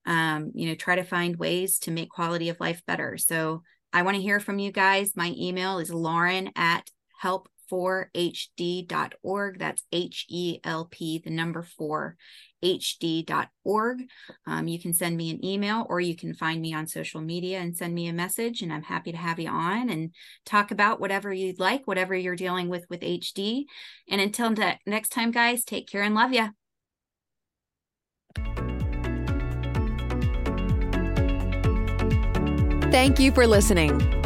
um, 0.05 0.53
you 0.55 0.69
know 0.69 0.75
try 0.75 0.97
to 0.97 1.03
find 1.03 1.37
ways 1.37 1.79
to 1.81 1.91
make 1.91 2.11
quality 2.11 2.51
of 2.51 2.61
life 2.61 2.83
better. 2.87 3.17
So 3.17 3.63
I 3.91 4.03
want 4.03 4.17
to 4.17 4.23
hear 4.23 4.39
from 4.39 4.59
you 4.59 4.71
guys. 4.71 5.17
My 5.17 5.33
email 5.37 5.79
is 5.79 5.91
lauren 5.91 6.51
at 6.55 6.91
help 7.19 7.49
for 7.69 8.11
hd.org. 8.15 9.59
That's 9.59 9.85
H 9.93 10.27
E 10.29 10.61
L 10.65 10.87
P, 10.91 11.21
the 11.25 11.31
number 11.31 11.63
four, 11.63 12.17
hd.org. 12.65 14.03
Um, 14.47 14.69
you 14.69 14.79
can 14.79 14.95
send 14.95 15.17
me 15.17 15.31
an 15.31 15.45
email 15.45 15.87
or 15.89 16.01
you 16.01 16.17
can 16.17 16.35
find 16.35 16.61
me 16.61 16.75
on 16.75 16.87
social 16.87 17.21
media 17.21 17.59
and 17.59 17.77
send 17.77 17.95
me 17.95 18.09
a 18.09 18.13
message. 18.13 18.63
And 18.63 18.73
I'm 18.73 18.83
happy 18.83 19.13
to 19.13 19.19
have 19.19 19.39
you 19.39 19.49
on 19.49 19.89
and 19.89 20.15
talk 20.45 20.71
about 20.71 21.01
whatever 21.01 21.33
you'd 21.33 21.61
like, 21.61 21.87
whatever 21.87 22.15
you're 22.15 22.37
dealing 22.37 22.69
with 22.69 22.87
with 22.89 23.01
HD. 23.01 23.65
And 24.09 24.21
until 24.21 24.51
ne- 24.51 24.81
next 24.87 25.11
time, 25.11 25.31
guys, 25.31 25.65
take 25.65 25.89
care 25.89 26.03
and 26.03 26.15
love 26.15 26.33
you. 26.33 26.51
Thank 32.91 33.19
you 33.19 33.31
for 33.31 33.47
listening. 33.47 34.26